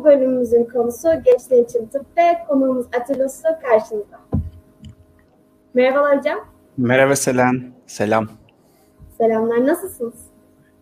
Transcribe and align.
Bu 0.00 0.04
bölümümüzün 0.04 0.64
konusu 0.64 1.08
gençler 1.24 1.64
için 1.64 1.86
tıp 1.86 2.06
ve 2.16 2.22
konuğumuz 2.48 2.86
Atilla 3.00 3.26
Usta 3.26 3.60
karşınızda. 3.60 4.20
Merhabalar 5.74 6.18
hocam. 6.18 6.38
Merhaba 6.76 7.16
Selen. 7.16 7.72
Selam. 7.86 8.28
Selamlar. 9.18 9.66
Nasılsınız? 9.66 10.14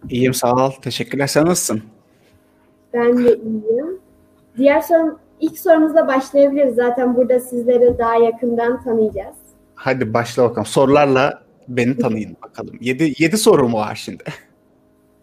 İyiyim 0.09 0.35
sağ 0.35 0.55
ol. 0.55 0.71
Teşekkürler. 0.83 1.27
Sen 1.27 1.47
nasılsın? 1.47 1.83
Ben 2.95 3.19
de 3.19 3.37
iyiyim. 3.37 4.01
Diğer 4.57 4.81
sorum, 4.81 5.19
ilk 5.41 5.59
sorumuzla 5.59 6.09
başlayabiliriz. 6.09 6.75
Zaten 6.75 7.17
burada 7.17 7.41
sizleri 7.41 7.99
daha 7.99 8.15
yakından 8.15 8.83
tanıyacağız. 8.83 9.37
Hadi 9.75 10.15
başla 10.15 10.43
bakalım. 10.43 10.67
Sorularla 10.67 11.43
beni 11.69 11.97
tanıyın 11.97 12.37
bakalım. 12.43 12.75
Yedi, 12.81 13.15
yedi 13.19 13.39
soru 13.39 13.69
mu 13.69 13.79
var 13.79 13.95
şimdi? 13.95 14.25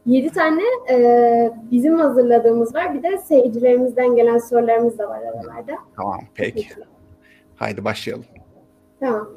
Yedi 0.06 0.30
tane 0.30 0.62
e, 0.90 1.52
bizim 1.72 2.00
hazırladığımız 2.00 2.76
var. 2.76 2.94
Bir 2.94 3.04
de 3.04 3.18
seyircilerimizden 3.18 4.16
gelen 4.16 4.38
sorularımız 4.38 4.98
da 4.98 5.10
var 5.10 5.20
aralarda. 5.22 5.76
Tamam 5.96 6.22
peki. 6.36 6.68
Haydi 7.56 7.86
başlayalım. 7.86 8.26
Tamam. 9.00 9.34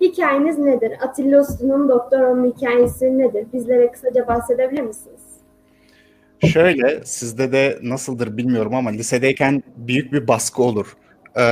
Hikayeniz 0.00 0.58
nedir? 0.58 0.92
Atilla 1.00 1.40
Uslu'nun 1.40 1.88
doktor 1.88 2.20
olma 2.20 2.46
hikayesi 2.46 3.18
nedir? 3.18 3.46
Bizlere 3.52 3.92
kısaca 3.92 4.26
bahsedebilir 4.26 4.82
misiniz? 4.82 5.20
Şöyle, 6.44 7.04
sizde 7.04 7.52
de 7.52 7.78
nasıldır 7.82 8.36
bilmiyorum 8.36 8.74
ama 8.74 8.90
lisedeyken 8.90 9.62
büyük 9.76 10.12
bir 10.12 10.28
baskı 10.28 10.62
olur. 10.62 10.96
Ee, 11.38 11.42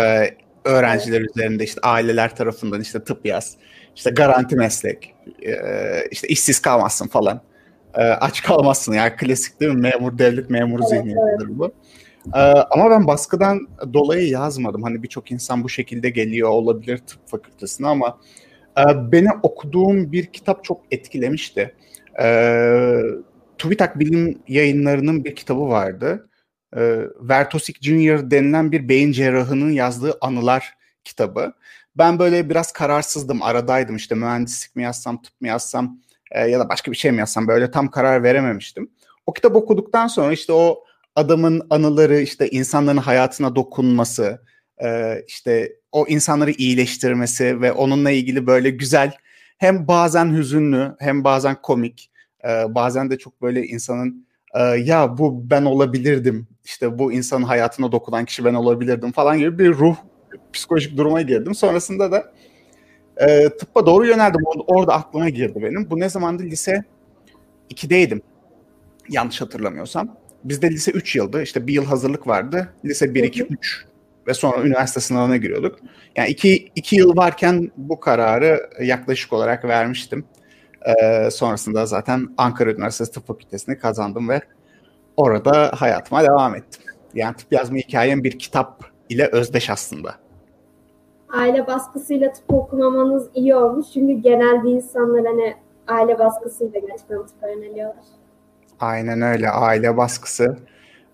öğrenciler 0.65 1.21
evet. 1.21 1.30
üzerinde 1.37 1.65
işte 1.65 1.80
aileler 1.80 2.37
tarafından 2.37 2.80
işte 2.80 3.05
tıp 3.05 3.27
yaz, 3.27 3.57
işte 3.96 4.10
garanti 4.10 4.57
meslek, 4.57 5.15
e, 5.43 5.52
işte 6.10 6.29
işsiz 6.29 6.62
kalmazsın 6.62 7.09
falan. 7.09 7.41
E, 7.95 8.03
aç 8.03 8.43
kalmazsın 8.43 8.93
yani 8.93 9.16
klasik 9.16 9.61
değil 9.61 9.73
mi? 9.73 9.80
Memur, 9.80 10.19
devlet 10.19 10.51
memuru 10.51 10.83
evet, 10.83 10.91
zihniyetidir 10.91 11.46
evet. 11.46 11.59
bu. 11.59 11.73
Ee, 12.35 12.38
ama 12.71 12.91
ben 12.91 13.07
baskıdan 13.07 13.68
dolayı 13.93 14.29
yazmadım. 14.29 14.82
Hani 14.82 15.02
birçok 15.02 15.30
insan 15.30 15.65
bu 15.65 15.68
şekilde 15.68 16.10
geliyor 16.10 16.49
olabilir 16.49 16.99
tıp 16.99 17.29
fakültesine 17.29 17.87
ama 17.87 18.18
e, 18.79 19.13
beni 19.13 19.29
okuduğum 19.43 20.13
bir 20.13 20.27
kitap 20.27 20.65
çok 20.65 20.80
etkilemişti. 20.91 21.74
E, 22.23 22.27
TÜBİTAK 23.59 23.99
Bilim 23.99 24.38
Yayınları'nın 24.49 25.24
bir 25.24 25.35
kitabı 25.35 25.68
vardı. 25.68 26.29
E, 26.77 26.80
Vertosik 27.21 27.83
Junior 27.83 28.30
denilen 28.30 28.73
bir 28.73 28.88
beyin 28.88 29.13
cerrahının 29.13 29.71
yazdığı 29.71 30.18
anılar 30.21 30.74
kitabı. 31.05 31.52
Ben 31.96 32.18
böyle 32.18 32.51
biraz 32.51 32.73
kararsızdım, 32.73 33.43
aradaydım 33.43 33.96
işte 33.96 34.15
mühendislik 34.15 34.77
mi 34.77 34.83
yazsam, 34.83 35.23
tıp 35.23 35.40
mı 35.40 35.49
yazsam 35.49 36.01
e, 36.30 36.47
ya 36.49 36.61
da 36.61 36.69
başka 36.69 36.91
bir 36.91 36.97
şey 36.97 37.11
mi 37.11 37.19
yazsam 37.19 37.49
böyle 37.49 37.71
tam 37.71 37.91
karar 37.91 38.23
verememiştim. 38.23 38.91
O 39.27 39.33
kitap 39.33 39.57
okuduktan 39.57 40.07
sonra 40.07 40.33
işte 40.33 40.53
o 40.53 40.85
adamın 41.17 41.67
anıları 41.71 42.21
işte 42.21 42.49
insanların 42.49 42.97
hayatına 42.97 43.57
dokunması, 43.57 44.43
e, 44.85 45.19
işte 45.27 45.73
o 45.93 46.07
insanları 46.09 46.51
iyileştirmesi 46.51 47.61
ve 47.61 47.73
onunla 47.73 48.11
ilgili 48.11 48.47
böyle 48.47 48.71
güzel 48.71 49.13
hem 49.59 49.89
bazen 49.89 50.37
hüzünlü 50.37 50.97
hem 50.99 51.25
bazen 51.25 51.63
komik 51.63 52.11
e, 52.45 52.75
bazen 52.75 53.11
de 53.11 53.19
çok 53.19 53.43
böyle 53.43 53.67
insanın 53.67 54.25
ya 54.79 55.19
bu 55.19 55.51
ben 55.51 55.65
olabilirdim 55.65 56.47
işte 56.65 56.99
bu 56.99 57.13
insanın 57.13 57.43
hayatına 57.43 57.93
dokunan 57.93 58.25
kişi 58.25 58.45
ben 58.45 58.55
olabilirdim 58.55 59.13
falan 59.13 59.39
gibi 59.39 59.59
bir 59.59 59.75
ruh 59.75 59.97
psikolojik 60.52 60.97
duruma 60.97 61.23
girdim. 61.23 61.55
Sonrasında 61.55 62.13
da 62.13 62.33
e, 63.16 63.48
tıbba 63.48 63.87
doğru 63.87 64.06
yöneldim. 64.06 64.41
Orada 64.66 64.94
aklıma 64.94 65.28
girdi 65.28 65.62
benim. 65.62 65.91
Bu 65.91 66.00
ne 66.00 66.09
zamandı? 66.09 66.43
Lise 66.43 66.84
2'deydim. 67.71 68.21
Yanlış 69.09 69.41
hatırlamıyorsam. 69.41 70.16
Bizde 70.44 70.71
lise 70.71 70.91
3 70.91 71.16
yıldı. 71.16 71.43
İşte 71.43 71.66
bir 71.66 71.72
yıl 71.72 71.84
hazırlık 71.84 72.26
vardı. 72.26 72.69
Lise 72.84 73.15
1, 73.15 73.25
2, 73.25 73.43
3 73.43 73.87
ve 74.26 74.34
sonra 74.34 74.66
üniversite 74.66 75.00
sınavına 75.00 75.37
giriyorduk. 75.37 75.78
Yani 76.16 76.28
iki, 76.28 76.71
iki 76.75 76.97
yıl 76.97 77.16
varken 77.16 77.71
bu 77.77 78.00
kararı 78.00 78.71
yaklaşık 78.83 79.33
olarak 79.33 79.65
vermiştim. 79.65 80.25
Ee, 80.87 81.31
sonrasında 81.31 81.87
zaten 81.87 82.28
Ankara 82.39 82.71
Üniversitesi 82.71 83.12
Tıp 83.12 83.27
Fakültesini 83.27 83.78
kazandım 83.78 84.28
ve 84.28 84.41
orada 85.16 85.72
hayatıma 85.75 86.22
devam 86.22 86.55
ettim. 86.55 86.83
Yani 87.15 87.37
tıp 87.37 87.53
yazma 87.53 87.77
hikayem 87.77 88.25
bir 88.25 88.39
kitap 88.39 88.84
ile 89.09 89.27
özdeş 89.27 89.71
aslında. 89.71 90.24
Aile 91.33 91.67
baskısıyla 91.67 92.33
tıp 92.33 92.53
okumamanız 92.55 93.31
iyi 93.35 93.55
olmuş. 93.55 93.87
Çünkü 93.95 94.12
genelde 94.12 94.71
insanlar 94.71 95.27
hani 95.27 95.55
aile 95.87 96.19
baskısıyla 96.19 96.81
gerçekten 96.81 97.27
tıp 97.27 97.43
öğreniliyorlar. 97.43 98.05
Aynen 98.81 99.23
öyle. 99.23 99.51
Aile 99.51 99.97
baskısı. 99.97 100.57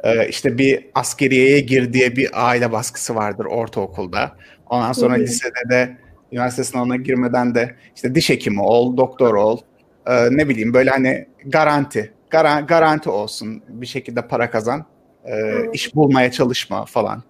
Ee, 0.05 0.29
işte 0.29 0.59
bir 0.59 0.91
askeriyeye 0.95 1.61
gir 1.61 1.93
diye 1.93 2.17
bir 2.17 2.31
aile 2.33 2.73
baskısı 2.73 3.15
vardır 3.15 3.45
ortaokulda. 3.45 4.33
Ondan 4.67 4.93
sonra 4.93 5.15
Hı-hı. 5.15 5.23
lisede 5.23 5.71
de 5.71 5.97
üniversite 6.33 6.65
sınavına 6.65 6.97
girmeden 6.97 7.55
de 7.55 7.75
işte 7.97 8.15
diş 8.15 8.31
hekimi 8.31 8.63
ol, 8.63 8.97
doktor 8.97 9.35
ol. 9.35 9.59
Ee, 10.07 10.29
ne 10.31 10.49
bileyim 10.49 10.75
böyle 10.75 10.91
hani 10.91 11.29
garanti. 11.47 12.13
Gar- 12.31 12.67
garanti 12.67 13.11
olsun. 13.11 13.63
Bir 13.69 13.87
şekilde 13.87 14.29
para 14.29 14.51
kazan. 14.51 14.85
E, 15.25 15.35
iş 15.73 15.95
bulmaya 15.95 16.31
çalışma 16.31 16.85
falan. 16.85 17.23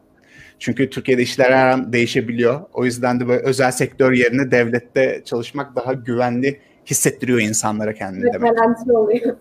Çünkü 0.60 0.90
Türkiye'de 0.90 1.22
işler 1.22 1.52
her 1.52 1.66
an 1.66 1.92
değişebiliyor. 1.92 2.60
O 2.74 2.84
yüzden 2.84 3.20
de 3.20 3.28
böyle 3.28 3.42
özel 3.42 3.70
sektör 3.70 4.12
yerine 4.12 4.50
devlette 4.50 5.22
çalışmak 5.24 5.76
daha 5.76 5.92
güvenli 5.92 6.60
hissettiriyor 6.86 7.40
insanlara 7.40 7.94
kendini 7.94 8.24
Ve 8.24 8.32
demek. 8.32 8.56
Garanti 8.56 8.92
oluyor. 8.92 9.36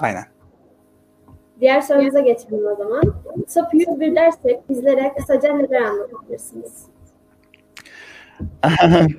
Aynen. 0.00 0.24
Diğer 1.60 1.80
sorumuza 1.80 2.20
geçelim 2.20 2.66
o 2.66 2.76
zaman. 2.76 3.02
SOP 3.48 3.74
101 3.74 4.16
dersek 4.16 4.68
bizlere 4.68 5.12
kısaca 5.16 5.56
neler 5.56 5.82
anlatabilirsiniz? 5.82 6.86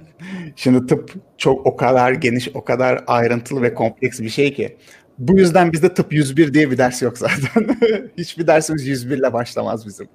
Şimdi 0.56 0.88
tıp 0.88 1.14
çok 1.38 1.66
o 1.66 1.76
kadar 1.76 2.12
geniş, 2.12 2.50
o 2.54 2.64
kadar 2.64 3.04
ayrıntılı 3.08 3.62
ve 3.62 3.74
kompleks 3.74 4.20
bir 4.20 4.30
şey 4.30 4.54
ki. 4.54 4.78
Bu 5.18 5.38
yüzden 5.38 5.74
bizde 5.74 5.94
tıp 5.94 6.14
101 6.14 6.54
diye 6.54 6.72
bir 6.72 6.78
ders 6.78 7.02
yok 7.02 7.18
zaten. 7.18 7.78
Hiçbir 8.18 8.48
dersimiz 8.48 8.88
101 8.88 9.18
ile 9.18 9.34
başlamaz 9.34 9.88
bizim. 9.88 10.08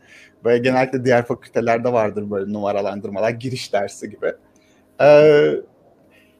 Böyle 0.44 0.58
genellikle 0.58 1.04
diğer 1.04 1.26
fakültelerde 1.26 1.92
vardır 1.92 2.30
böyle 2.30 2.52
numaralandırmalar, 2.52 3.30
giriş 3.30 3.72
dersi 3.72 4.10
gibi. 4.10 4.32
Ee, 5.00 5.50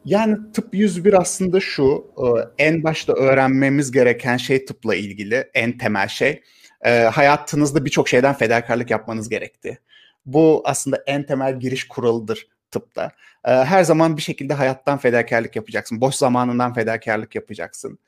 yani 0.04 0.36
tıp 0.52 0.74
101 0.74 1.12
aslında 1.12 1.60
şu, 1.60 2.06
e, 2.19 2.24
en 2.64 2.84
başta 2.84 3.12
öğrenmemiz 3.12 3.92
gereken 3.92 4.36
şey 4.36 4.64
tıpla 4.64 4.94
ilgili, 4.94 5.50
en 5.54 5.78
temel 5.78 6.08
şey. 6.08 6.42
E, 6.84 7.02
hayatınızda 7.02 7.84
birçok 7.84 8.08
şeyden 8.08 8.34
fedakarlık 8.34 8.90
yapmanız 8.90 9.28
gerekti. 9.28 9.78
Bu 10.26 10.62
aslında 10.64 11.02
en 11.06 11.22
temel 11.22 11.60
giriş 11.60 11.88
kuralıdır 11.88 12.48
tıpta. 12.70 13.10
E, 13.44 13.50
her 13.52 13.84
zaman 13.84 14.16
bir 14.16 14.22
şekilde 14.22 14.54
hayattan 14.54 14.98
fedakarlık 14.98 15.56
yapacaksın. 15.56 16.00
Boş 16.00 16.14
zamanından 16.14 16.75
fedakarlık 16.75 17.34
yapacaksın. 17.34 17.98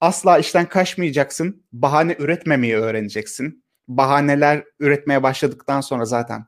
Asla 0.00 0.38
işten 0.38 0.68
kaçmayacaksın. 0.68 1.66
Bahane 1.72 2.16
üretmemeyi 2.18 2.76
öğreneceksin. 2.76 3.64
Bahaneler 3.88 4.64
üretmeye 4.80 5.22
başladıktan 5.22 5.80
sonra 5.80 6.04
zaten 6.04 6.46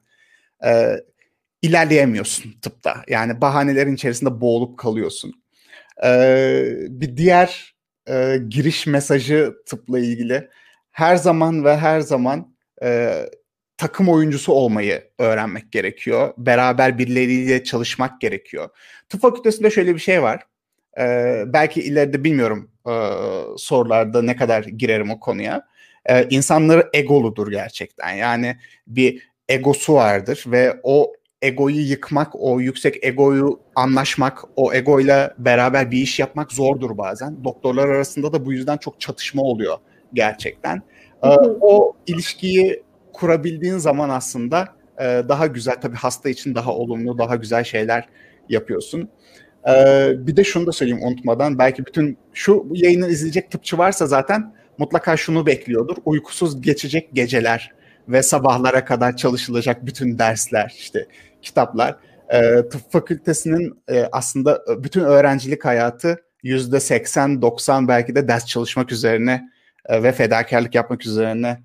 ilerleyemiyorsun 1.62 2.53
tıpta. 2.62 3.05
Yani 3.09 3.41
bahanelerin 3.41 3.94
içerisinde 3.94 4.41
boğulup 4.41 4.78
kalıyorsun. 4.78 5.43
Ee, 6.05 6.72
bir 6.89 7.16
diğer 7.16 7.75
e, 8.09 8.37
giriş 8.49 8.87
mesajı 8.87 9.55
tıpla 9.66 9.99
ilgili 9.99 10.49
her 10.91 11.16
zaman 11.16 11.65
ve 11.65 11.77
her 11.77 12.00
zaman 12.00 12.56
e, 12.83 13.22
takım 13.77 14.09
oyuncusu 14.09 14.53
olmayı 14.53 15.10
öğrenmek 15.19 15.72
gerekiyor. 15.72 16.34
Beraber 16.39 16.99
birileriyle 16.99 17.65
çalışmak 17.65 18.21
gerekiyor. 18.21 18.69
Tıp 19.09 19.21
fakültesinde 19.21 19.71
şöyle 19.71 19.94
bir 19.94 20.00
şey 20.00 20.22
var. 20.22 20.47
Ee, 20.99 21.45
belki 21.47 21.81
ileride 21.81 22.25
bilmiyorum 22.25 22.71
e, 22.89 22.93
sorularda 23.57 24.22
ne 24.22 24.37
kadar 24.37 24.63
girerim 24.65 25.10
o 25.10 25.21
konuya. 25.21 25.66
Ee, 26.07 26.27
insanları 26.31 26.91
egoludur 26.92 27.51
gerçekten. 27.51 28.10
Yani 28.10 28.57
bir 28.87 29.31
egosu 29.48 29.95
vardır 29.95 30.45
ve 30.47 30.81
o 30.83 31.13
egoyu 31.42 31.81
yıkmak, 31.81 32.28
o 32.34 32.60
yüksek 32.60 33.04
egoyu 33.04 33.60
anlaşmak, 33.75 34.45
o 34.57 34.72
egoyla 34.72 35.34
beraber 35.39 35.91
bir 35.91 35.98
iş 35.98 36.19
yapmak 36.19 36.53
zordur 36.53 36.98
bazen. 36.98 37.45
Doktorlar 37.45 37.89
arasında 37.89 38.33
da 38.33 38.47
bu 38.47 38.53
yüzden 38.53 38.77
çok 38.77 39.01
çatışma 39.01 39.42
oluyor 39.42 39.78
gerçekten. 40.15 40.83
Ee, 41.22 41.28
o 41.60 41.97
ilişkiyi 42.07 42.83
kurabildiğin 43.13 43.78
zaman 43.78 44.09
aslında 44.09 44.69
e, 44.98 45.04
daha 45.04 45.47
güzel, 45.47 45.81
tabii 45.81 45.97
hasta 45.97 46.28
için 46.28 46.54
daha 46.54 46.75
olumlu, 46.75 47.19
daha 47.19 47.37
güzel 47.37 47.65
şeyler 47.65 48.09
yapıyorsun. 48.48 49.09
Ee, 49.68 50.12
bir 50.18 50.36
de 50.36 50.45
şunu 50.45 50.66
da 50.66 50.72
söyleyeyim 50.72 51.03
unutmadan, 51.04 51.59
belki 51.59 51.86
bütün 51.86 52.18
şu 52.33 52.66
yayını 52.72 53.09
izleyecek 53.09 53.51
tıpçı 53.51 53.78
varsa 53.78 54.07
zaten 54.07 54.54
mutlaka 54.78 55.16
şunu 55.16 55.47
bekliyordur. 55.47 55.97
Uykusuz 56.04 56.62
geçecek 56.62 57.10
geceler 57.12 57.72
ve 58.09 58.22
sabahlara 58.22 58.84
kadar 58.84 59.16
çalışılacak 59.16 59.86
bütün 59.86 60.18
dersler 60.18 60.74
işte 60.78 61.07
kitaplar. 61.42 61.97
E, 62.28 62.68
tıp 62.68 62.92
fakültesinin 62.92 63.83
e, 63.89 64.09
aslında 64.12 64.65
bütün 64.83 65.01
öğrencilik 65.01 65.65
hayatı 65.65 66.16
yüzde 66.42 66.77
80-90 66.77 67.89
belki 67.89 68.15
de 68.15 68.28
ders 68.28 68.47
çalışmak 68.47 68.92
üzerine 68.92 69.51
e, 69.86 70.03
ve 70.03 70.13
fedakarlık 70.13 70.74
yapmak 70.74 71.06
üzerine 71.06 71.60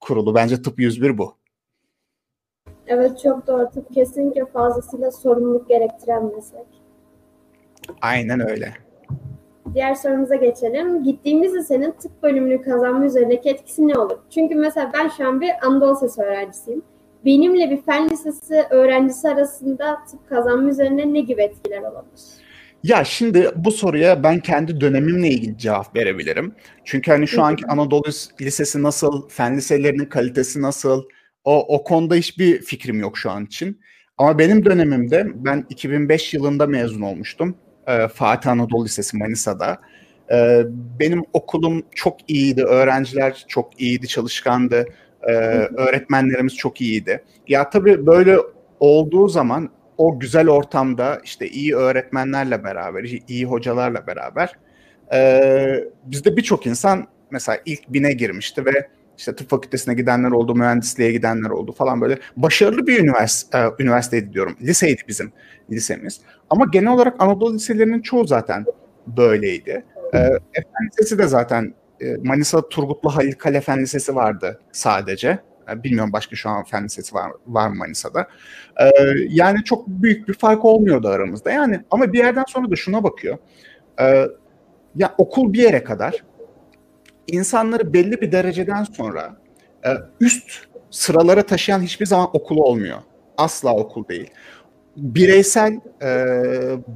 kurulu. 0.00 0.34
Bence 0.34 0.62
tıp 0.62 0.78
101 0.80 1.18
bu. 1.18 1.36
Evet 2.86 3.20
çok 3.22 3.46
doğru. 3.46 3.70
Tıp 3.70 3.94
kesinlikle 3.94 4.46
fazlasıyla 4.46 5.10
sorumluluk 5.10 5.68
gerektiren 5.68 6.34
meslek. 6.34 6.85
Aynen 8.02 8.50
öyle. 8.50 8.72
Diğer 9.74 9.94
sorumuza 9.94 10.34
geçelim. 10.34 11.04
Gittiğimiz 11.04 11.54
lisenin 11.54 11.90
tıp 11.90 12.22
bölümünü 12.22 12.62
kazanma 12.62 13.04
üzerindeki 13.04 13.48
etkisi 13.48 13.88
ne 13.88 13.98
olur? 13.98 14.18
Çünkü 14.30 14.54
mesela 14.54 14.90
ben 14.94 15.08
şu 15.08 15.28
an 15.28 15.40
bir 15.40 15.50
Anadolu 15.62 15.94
Lisesi 15.94 16.22
öğrencisiyim. 16.22 16.82
Benimle 17.24 17.70
bir 17.70 17.82
fen 17.82 18.10
lisesi 18.10 18.64
öğrencisi 18.70 19.28
arasında 19.28 19.98
tıp 20.10 20.28
kazanma 20.28 20.68
üzerine 20.68 21.12
ne 21.12 21.20
gibi 21.20 21.42
etkiler 21.42 21.80
olabilir? 21.80 22.20
Ya 22.82 23.04
şimdi 23.04 23.50
bu 23.56 23.70
soruya 23.70 24.22
ben 24.22 24.40
kendi 24.40 24.80
dönemimle 24.80 25.28
ilgili 25.28 25.58
cevap 25.58 25.96
verebilirim. 25.96 26.54
Çünkü 26.84 27.10
hani 27.10 27.28
şu 27.28 27.42
anki 27.42 27.66
Anadolu 27.66 28.02
Lisesi 28.40 28.82
nasıl, 28.82 29.28
fen 29.28 29.56
liselerinin 29.56 30.04
kalitesi 30.04 30.62
nasıl, 30.62 31.04
o, 31.44 31.76
o 31.76 31.84
konuda 31.84 32.14
hiçbir 32.14 32.62
fikrim 32.62 33.00
yok 33.00 33.18
şu 33.18 33.30
an 33.30 33.44
için. 33.44 33.80
Ama 34.18 34.38
benim 34.38 34.64
dönemimde 34.64 35.26
ben 35.34 35.66
2005 35.70 36.34
yılında 36.34 36.66
mezun 36.66 37.00
olmuştum. 37.00 37.56
Ee, 37.86 38.08
Fatih 38.08 38.50
Anadolu 38.50 38.84
Lisesi 38.84 39.16
Manisa'da. 39.16 39.78
Ee, 40.32 40.62
benim 41.00 41.24
okulum 41.32 41.82
çok 41.94 42.30
iyiydi, 42.30 42.64
öğrenciler 42.64 43.44
çok 43.48 43.80
iyiydi, 43.80 44.08
çalışkandı. 44.08 44.84
Ee, 45.22 45.32
öğretmenlerimiz 45.76 46.56
çok 46.56 46.80
iyiydi. 46.80 47.24
Ya 47.48 47.70
tabii 47.70 48.06
böyle 48.06 48.36
olduğu 48.80 49.28
zaman 49.28 49.70
o 49.98 50.20
güzel 50.20 50.48
ortamda 50.48 51.20
işte 51.24 51.48
iyi 51.48 51.76
öğretmenlerle 51.76 52.64
beraber, 52.64 53.04
iyi 53.28 53.44
hocalarla 53.44 54.06
beraber 54.06 54.52
e, 55.12 55.84
bizde 56.04 56.36
birçok 56.36 56.66
insan 56.66 57.06
mesela 57.30 57.58
ilk 57.66 57.88
bine 57.88 58.12
girmişti 58.12 58.66
ve 58.66 58.88
işte 59.18 59.36
tıp 59.36 59.50
fakültesine 59.50 59.94
gidenler 59.94 60.30
oldu, 60.30 60.54
mühendisliğe 60.54 61.12
gidenler 61.12 61.50
oldu 61.50 61.72
falan 61.72 62.00
böyle 62.00 62.18
başarılı 62.36 62.86
bir 62.86 63.00
üniversite, 63.02 63.58
e, 63.58 63.82
üniversiteydi 63.82 64.32
diyorum. 64.32 64.56
Liseydi 64.62 65.02
bizim 65.08 65.32
lisemiz. 65.70 66.20
Ama 66.50 66.64
genel 66.72 66.92
olarak 66.92 67.14
Anadolu 67.18 67.54
liselerinin 67.54 68.02
çoğu 68.02 68.26
zaten 68.26 68.64
böyleydi. 69.06 69.84
E, 70.14 70.30
Lisesi 70.90 71.18
de 71.18 71.26
zaten 71.26 71.74
e, 72.00 72.16
Manisa 72.16 72.68
Turgutlu 72.68 73.16
Halil 73.16 73.32
Kale 73.32 73.60
Fen 73.60 73.80
Lisesi 73.80 74.14
vardı 74.14 74.60
sadece. 74.72 75.38
E, 75.72 75.82
bilmiyorum 75.84 76.12
başka 76.12 76.36
şu 76.36 76.50
an 76.50 76.64
fen 76.64 76.84
lisesi 76.84 77.14
var, 77.14 77.32
var 77.46 77.68
mı 77.68 77.74
Manisa'da. 77.74 78.28
Ee, 78.80 78.90
yani 79.28 79.64
çok 79.64 79.88
büyük 79.88 80.28
bir 80.28 80.34
fark 80.34 80.64
olmuyordu 80.64 81.08
aramızda. 81.08 81.50
Yani 81.50 81.80
ama 81.90 82.12
bir 82.12 82.18
yerden 82.18 82.44
sonra 82.48 82.70
da 82.70 82.76
şuna 82.76 83.04
bakıyor. 83.04 83.38
Ee, 84.00 84.26
ya 84.96 85.14
okul 85.18 85.52
bir 85.52 85.62
yere 85.62 85.84
kadar 85.84 86.24
insanları 87.26 87.92
belli 87.92 88.20
bir 88.20 88.32
dereceden 88.32 88.84
sonra 88.84 89.36
e, 89.84 89.90
üst 90.20 90.50
sıralara 90.90 91.42
taşıyan 91.42 91.80
hiçbir 91.80 92.06
zaman 92.06 92.28
okul 92.32 92.56
olmuyor. 92.56 92.98
Asla 93.36 93.76
okul 93.76 94.08
değil. 94.08 94.30
Bireysel 94.96 95.80
e, 96.02 96.08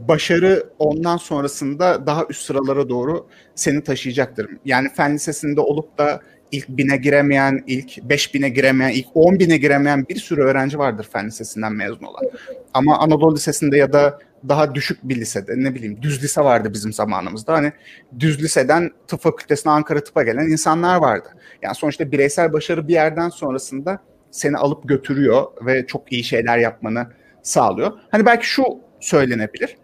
başarı 0.09 0.67
ondan 0.79 1.17
sonrasında 1.17 2.07
daha 2.07 2.25
üst 2.31 2.43
sıralara 2.43 2.89
doğru 2.89 3.27
seni 3.55 3.85
taşıyacaktır. 3.85 4.49
Yani 4.65 4.89
fen 4.89 5.15
lisesinde 5.15 5.61
olup 5.61 5.99
da 5.99 6.21
ilk 6.53 6.69
bine 6.69 6.97
giremeyen, 6.97 7.65
ilk 7.67 8.03
beş 8.03 8.35
bine 8.35 8.49
giremeyen, 8.49 8.91
ilk 8.91 9.07
on 9.15 9.39
bine 9.39 9.57
giremeyen 9.57 10.07
bir 10.09 10.17
sürü 10.17 10.43
öğrenci 10.43 10.79
vardır 10.79 11.09
fen 11.13 11.27
lisesinden 11.27 11.73
mezun 11.73 12.05
olan. 12.05 12.23
Ama 12.75 12.99
Anadolu 12.99 13.35
Lisesi'nde 13.35 13.77
ya 13.77 13.93
da 13.93 14.19
daha 14.49 14.75
düşük 14.75 14.99
bir 15.03 15.17
lisede 15.17 15.53
ne 15.57 15.75
bileyim 15.75 16.03
düz 16.03 16.23
lise 16.23 16.41
vardı 16.41 16.73
bizim 16.73 16.93
zamanımızda. 16.93 17.53
Hani 17.53 17.73
düz 18.19 18.43
liseden 18.43 18.91
tıp 19.09 19.21
fakültesine 19.21 19.73
Ankara 19.73 20.05
tıpa 20.05 20.23
gelen 20.23 20.49
insanlar 20.49 20.97
vardı. 20.97 21.29
Yani 21.63 21.75
sonuçta 21.75 22.13
bireysel 22.13 22.53
başarı 22.53 22.89
bir 22.89 22.93
yerden 22.93 23.29
sonrasında 23.29 24.01
seni 24.31 24.57
alıp 24.57 24.89
götürüyor 24.89 25.47
ve 25.67 25.87
çok 25.87 26.13
iyi 26.13 26.25
şeyler 26.25 26.59
yapmanı 26.59 27.07
sağlıyor. 27.43 27.93
Hani 28.11 28.27
belki 28.27 28.47
şu 28.47 28.65
söylenebilir. 29.01 29.77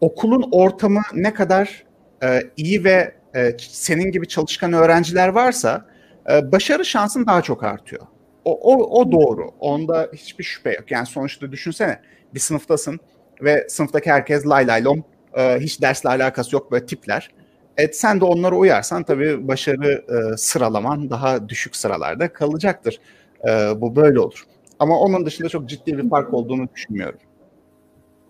Okulun 0.00 0.48
ortamı 0.52 1.02
ne 1.14 1.34
kadar 1.34 1.84
e, 2.22 2.40
iyi 2.56 2.84
ve 2.84 3.14
e, 3.36 3.56
senin 3.58 4.12
gibi 4.12 4.28
çalışkan 4.28 4.72
öğrenciler 4.72 5.28
varsa 5.28 5.86
e, 6.30 6.52
başarı 6.52 6.84
şansın 6.84 7.26
daha 7.26 7.42
çok 7.42 7.64
artıyor. 7.64 8.02
O, 8.44 8.74
o, 8.74 9.00
o 9.00 9.12
doğru. 9.12 9.50
Onda 9.60 10.08
hiçbir 10.12 10.44
şüphe 10.44 10.72
yok. 10.72 10.90
Yani 10.90 11.06
sonuçta 11.06 11.52
düşünsene 11.52 12.00
bir 12.34 12.40
sınıftasın 12.40 13.00
ve 13.42 13.66
sınıftaki 13.68 14.10
herkes 14.10 14.46
lay 14.46 14.66
lay 14.66 14.84
lom 14.84 15.04
e, 15.36 15.58
hiç 15.60 15.82
dersle 15.82 16.08
alakası 16.08 16.56
yok 16.56 16.72
böyle 16.72 16.86
tipler. 16.86 17.30
Evet 17.76 17.96
sen 17.96 18.20
de 18.20 18.24
onlara 18.24 18.56
uyarsan 18.56 19.02
tabii 19.02 19.48
başarı 19.48 20.04
e, 20.08 20.36
sıralaman 20.36 21.10
daha 21.10 21.48
düşük 21.48 21.76
sıralarda 21.76 22.32
kalacaktır. 22.32 23.00
E, 23.48 23.80
bu 23.80 23.96
böyle 23.96 24.20
olur. 24.20 24.44
Ama 24.78 25.00
onun 25.00 25.26
dışında 25.26 25.48
çok 25.48 25.68
ciddi 25.68 25.98
bir 25.98 26.10
fark 26.10 26.34
olduğunu 26.34 26.68
düşünmüyorum. 26.74 27.18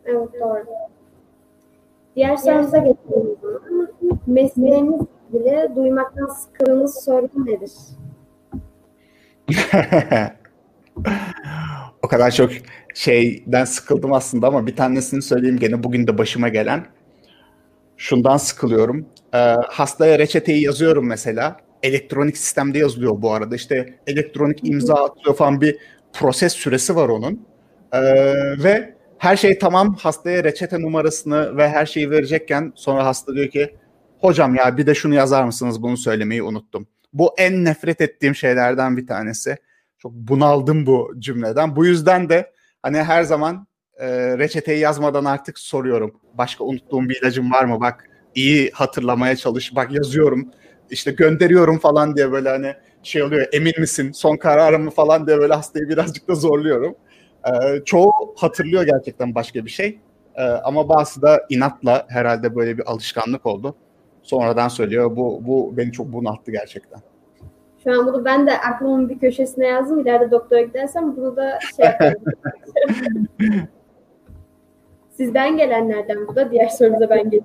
Evet 0.04 0.28
doğru. 0.40 0.64
Diğer 2.16 2.36
sorumuza 2.36 2.78
geçelim. 2.78 3.36
Mesleğiniz 4.26 5.00
ilgili 5.34 5.76
duymaktan 5.76 6.26
sıkıldığınız 6.26 7.04
sorun 7.04 7.30
nedir? 7.36 7.70
o 12.02 12.08
kadar 12.08 12.30
çok 12.30 12.50
şeyden 12.94 13.64
sıkıldım 13.64 14.12
aslında 14.12 14.46
ama 14.46 14.66
bir 14.66 14.76
tanesini 14.76 15.22
söyleyeyim 15.22 15.58
gene 15.58 15.82
bugün 15.82 16.06
de 16.06 16.18
başıma 16.18 16.48
gelen. 16.48 16.86
Şundan 17.96 18.36
sıkılıyorum. 18.36 19.06
Ee, 19.34 19.38
hastaya 19.68 20.18
reçeteyi 20.18 20.64
yazıyorum 20.64 21.06
mesela. 21.06 21.56
Elektronik 21.82 22.36
sistemde 22.36 22.78
yazılıyor 22.78 23.22
bu 23.22 23.32
arada. 23.32 23.56
İşte 23.56 23.94
elektronik 24.06 24.68
imza 24.68 24.94
atıyor 24.94 25.36
falan 25.36 25.60
bir 25.60 25.76
proses 26.12 26.52
süresi 26.52 26.96
var 26.96 27.08
onun. 27.08 27.46
Ee, 27.92 28.02
ve 28.64 28.94
her 29.18 29.36
şey 29.36 29.58
tamam 29.58 29.94
hastaya 29.94 30.44
reçete 30.44 30.80
numarasını 30.80 31.56
ve 31.56 31.68
her 31.68 31.86
şeyi 31.86 32.10
verecekken 32.10 32.72
sonra 32.74 33.06
hasta 33.06 33.34
diyor 33.34 33.48
ki 33.48 33.74
hocam 34.24 34.54
ya 34.54 34.76
bir 34.76 34.86
de 34.86 34.94
şunu 34.94 35.14
yazar 35.14 35.44
mısınız 35.44 35.82
bunu 35.82 35.96
söylemeyi 35.96 36.42
unuttum. 36.42 36.86
Bu 37.12 37.34
en 37.38 37.64
nefret 37.64 38.00
ettiğim 38.00 38.34
şeylerden 38.34 38.96
bir 38.96 39.06
tanesi. 39.06 39.56
Çok 39.98 40.12
bunaldım 40.12 40.86
bu 40.86 41.14
cümleden. 41.18 41.76
Bu 41.76 41.86
yüzden 41.86 42.28
de 42.28 42.52
hani 42.82 43.02
her 43.02 43.22
zaman 43.22 43.66
e, 43.96 44.08
reçeteyi 44.38 44.80
yazmadan 44.80 45.24
artık 45.24 45.58
soruyorum. 45.58 46.20
Başka 46.34 46.64
unuttuğum 46.64 47.08
bir 47.08 47.20
ilacım 47.22 47.52
var 47.52 47.64
mı? 47.64 47.80
Bak 47.80 48.08
iyi 48.34 48.70
hatırlamaya 48.70 49.36
çalış. 49.36 49.76
Bak 49.76 49.92
yazıyorum. 49.92 50.50
İşte 50.90 51.10
gönderiyorum 51.10 51.78
falan 51.78 52.16
diye 52.16 52.32
böyle 52.32 52.48
hani 52.48 52.74
şey 53.02 53.22
oluyor. 53.22 53.46
Emin 53.52 53.80
misin? 53.80 54.12
Son 54.12 54.36
kararımı 54.36 54.90
falan 54.90 55.26
diye 55.26 55.38
böyle 55.38 55.54
hastayı 55.54 55.88
birazcık 55.88 56.28
da 56.28 56.34
zorluyorum. 56.34 56.94
Ee, 57.46 57.84
çoğu 57.84 58.12
hatırlıyor 58.36 58.86
gerçekten 58.86 59.34
başka 59.34 59.64
bir 59.64 59.70
şey. 59.70 59.98
Ee, 60.34 60.42
ama 60.42 60.88
bazısı 60.88 61.22
da 61.22 61.46
inatla 61.48 62.06
herhalde 62.08 62.56
böyle 62.56 62.78
bir 62.78 62.90
alışkanlık 62.90 63.46
oldu 63.46 63.76
sonradan 64.24 64.68
söylüyor. 64.68 65.16
Bu, 65.16 65.40
bu 65.46 65.76
beni 65.76 65.92
çok 65.92 66.12
bunalttı 66.12 66.52
gerçekten. 66.52 67.00
Şu 67.84 67.92
an 67.92 68.06
bunu 68.06 68.24
ben 68.24 68.46
de 68.46 68.58
aklımın 68.60 69.08
bir 69.08 69.18
köşesine 69.18 69.66
yazdım. 69.66 70.00
İleride 70.00 70.30
doktora 70.30 70.60
gidersem 70.60 71.16
bunu 71.16 71.36
da 71.36 71.58
şey 71.76 71.86
yaparım. 71.86 72.22
Sizden 75.10 75.56
gelenlerden 75.56 76.26
bu 76.26 76.36
da. 76.36 76.50
Diğer 76.50 76.68
sorunuza 76.68 77.10
ben 77.10 77.24
geçeyim. 77.24 77.44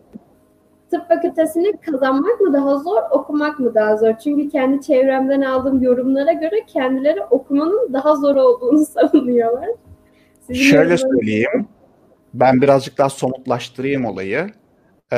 Tıp 0.91 1.07
fakültesini 1.07 1.77
kazanmak 1.77 2.41
mı 2.41 2.53
daha 2.53 2.77
zor, 2.77 3.01
okumak 3.12 3.59
mı 3.59 3.75
daha 3.75 3.98
zor? 3.98 4.13
Çünkü 4.24 4.50
kendi 4.50 4.81
çevremden 4.81 5.41
aldığım 5.41 5.83
yorumlara 5.83 6.33
göre 6.33 6.65
kendileri 6.67 7.24
okumanın 7.24 7.93
daha 7.93 8.15
zor 8.15 8.36
olduğunu 8.36 8.86
savunuyorlar. 8.86 9.69
Sizin 10.48 10.62
Şöyle 10.62 10.98
söyleyeyim. 10.98 11.67
Ben 12.33 12.62
birazcık 12.62 12.98
daha 12.98 13.09
somutlaştırayım 13.09 14.05
olayı. 14.05 14.48
Ee, 15.12 15.15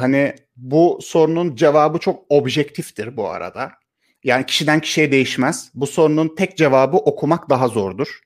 hani 0.00 0.32
bu 0.62 0.98
sorunun 1.02 1.54
cevabı 1.56 1.98
çok 1.98 2.24
objektiftir 2.28 3.16
bu 3.16 3.28
arada. 3.28 3.72
Yani 4.24 4.46
kişiden 4.46 4.80
kişiye 4.80 5.12
değişmez. 5.12 5.70
Bu 5.74 5.86
sorunun 5.86 6.34
tek 6.36 6.56
cevabı 6.56 6.96
okumak 6.96 7.50
daha 7.50 7.68
zordur. 7.68 8.20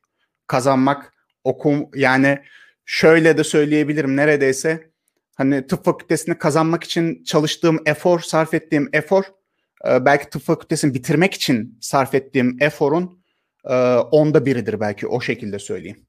Kazanmak, 0.46 1.14
okum 1.44 1.88
yani 1.94 2.38
şöyle 2.84 3.38
de 3.38 3.44
söyleyebilirim 3.44 4.16
neredeyse 4.16 4.90
hani 5.36 5.66
tıp 5.66 5.84
fakültesini 5.84 6.38
kazanmak 6.38 6.84
için 6.84 7.24
çalıştığım 7.24 7.82
efor, 7.86 8.20
sarf 8.20 8.54
ettiğim 8.54 8.88
efor 8.92 9.24
e, 9.88 10.04
belki 10.04 10.30
tıp 10.30 10.42
fakültesini 10.42 10.94
bitirmek 10.94 11.34
için 11.34 11.78
sarf 11.80 12.14
ettiğim 12.14 12.56
eforun 12.60 13.22
e, 13.64 13.74
onda 13.96 14.46
biridir 14.46 14.80
belki 14.80 15.06
o 15.06 15.20
şekilde 15.20 15.58
söyleyeyim. 15.58 16.06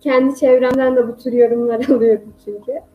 Kendi 0.00 0.36
çevremden 0.36 0.96
de 0.96 1.08
bu 1.08 1.16
tür 1.16 1.32
yorumlar 1.32 1.84
alıyorum 1.88 2.34
çünkü. 2.44 2.91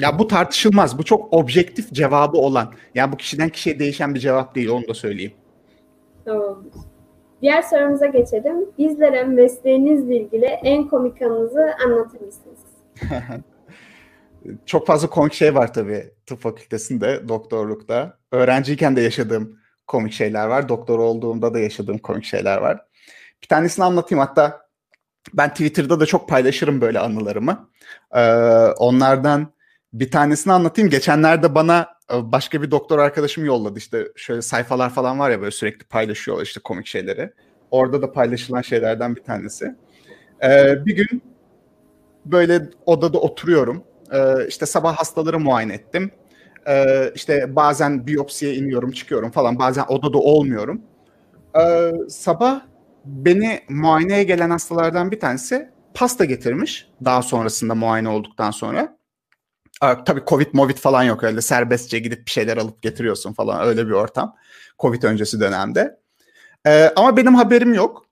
Ya 0.00 0.18
bu 0.18 0.26
tartışılmaz. 0.26 0.98
Bu 0.98 1.04
çok 1.04 1.32
objektif 1.32 1.92
cevabı 1.92 2.36
olan. 2.36 2.72
Yani 2.94 3.12
bu 3.12 3.16
kişiden 3.16 3.48
kişiye 3.48 3.78
değişen 3.78 4.14
bir 4.14 4.20
cevap 4.20 4.54
değil 4.54 4.68
onu 4.68 4.88
da 4.88 4.94
söyleyeyim. 4.94 5.32
Tamamdır. 6.24 6.72
Diğer 7.42 7.62
sorumuza 7.62 8.06
geçelim. 8.06 8.56
Bizlere 8.78 9.24
mesleğinizle 9.24 10.16
ilgili 10.16 10.44
en 10.44 10.88
komik 10.88 11.22
anınızı 11.22 11.74
anlatır 11.84 12.20
mısınız? 12.20 12.58
çok 14.66 14.86
fazla 14.86 15.10
komik 15.10 15.32
şey 15.32 15.54
var 15.54 15.74
tabii 15.74 16.04
tıp 16.26 16.40
fakültesinde, 16.40 17.28
doktorlukta. 17.28 18.18
Öğrenciyken 18.32 18.96
de 18.96 19.00
yaşadığım 19.00 19.58
komik 19.86 20.12
şeyler 20.12 20.46
var. 20.46 20.68
Doktor 20.68 20.98
olduğumda 20.98 21.54
da 21.54 21.58
yaşadığım 21.58 21.98
komik 21.98 22.24
şeyler 22.24 22.58
var. 22.58 22.86
Bir 23.42 23.48
tanesini 23.48 23.84
anlatayım 23.84 24.24
hatta 24.24 24.66
ben 25.34 25.50
Twitter'da 25.50 26.00
da 26.00 26.06
çok 26.06 26.28
paylaşırım 26.28 26.80
böyle 26.80 26.98
anılarımı. 26.98 27.70
Ee, 28.14 28.20
onlardan 28.78 29.52
bir 30.00 30.10
tanesini 30.10 30.52
anlatayım. 30.52 30.90
Geçenlerde 30.90 31.54
bana 31.54 31.88
e, 32.14 32.32
başka 32.32 32.62
bir 32.62 32.70
doktor 32.70 32.98
arkadaşım 32.98 33.44
yolladı 33.44 33.78
işte 33.78 34.08
şöyle 34.16 34.42
sayfalar 34.42 34.90
falan 34.90 35.18
var 35.18 35.30
ya 35.30 35.40
böyle 35.40 35.50
sürekli 35.50 35.84
paylaşıyorlar 35.86 36.44
işte 36.44 36.60
komik 36.64 36.86
şeyleri. 36.86 37.32
Orada 37.70 38.02
da 38.02 38.12
paylaşılan 38.12 38.62
şeylerden 38.62 39.16
bir 39.16 39.22
tanesi. 39.22 39.74
Ee, 40.44 40.86
bir 40.86 40.96
gün 40.96 41.22
böyle 42.24 42.68
odada 42.86 43.18
oturuyorum. 43.18 43.84
Ee, 44.12 44.46
işte 44.48 44.66
sabah 44.66 44.96
hastaları 44.96 45.40
muayene 45.40 45.74
ettim. 45.74 46.10
Ee, 46.68 47.12
işte 47.14 47.56
bazen 47.56 48.06
biyopsiye 48.06 48.54
iniyorum 48.54 48.90
çıkıyorum 48.90 49.30
falan. 49.30 49.58
Bazen 49.58 49.84
odada 49.88 50.18
olmuyorum. 50.18 50.82
Ee, 51.60 51.92
sabah 52.08 52.60
beni 53.04 53.60
muayeneye 53.68 54.22
gelen 54.22 54.50
hastalardan 54.50 55.10
bir 55.10 55.20
tanesi 55.20 55.70
pasta 55.94 56.24
getirmiş. 56.24 56.88
Daha 57.04 57.22
sonrasında 57.22 57.74
muayene 57.74 58.08
olduktan 58.08 58.50
sonra. 58.50 58.95
Tabii 59.80 60.22
Covid, 60.26 60.46
Movid 60.52 60.76
falan 60.76 61.02
yok 61.02 61.24
öyle 61.24 61.40
serbestçe 61.40 61.98
gidip 61.98 62.26
bir 62.26 62.30
şeyler 62.30 62.56
alıp 62.56 62.82
getiriyorsun 62.82 63.32
falan 63.32 63.66
öyle 63.66 63.86
bir 63.86 63.92
ortam. 63.92 64.36
Covid 64.78 65.02
öncesi 65.02 65.40
dönemde. 65.40 66.00
Ee, 66.66 66.92
ama 66.96 67.16
benim 67.16 67.34
haberim 67.34 67.74
yok. 67.74 68.06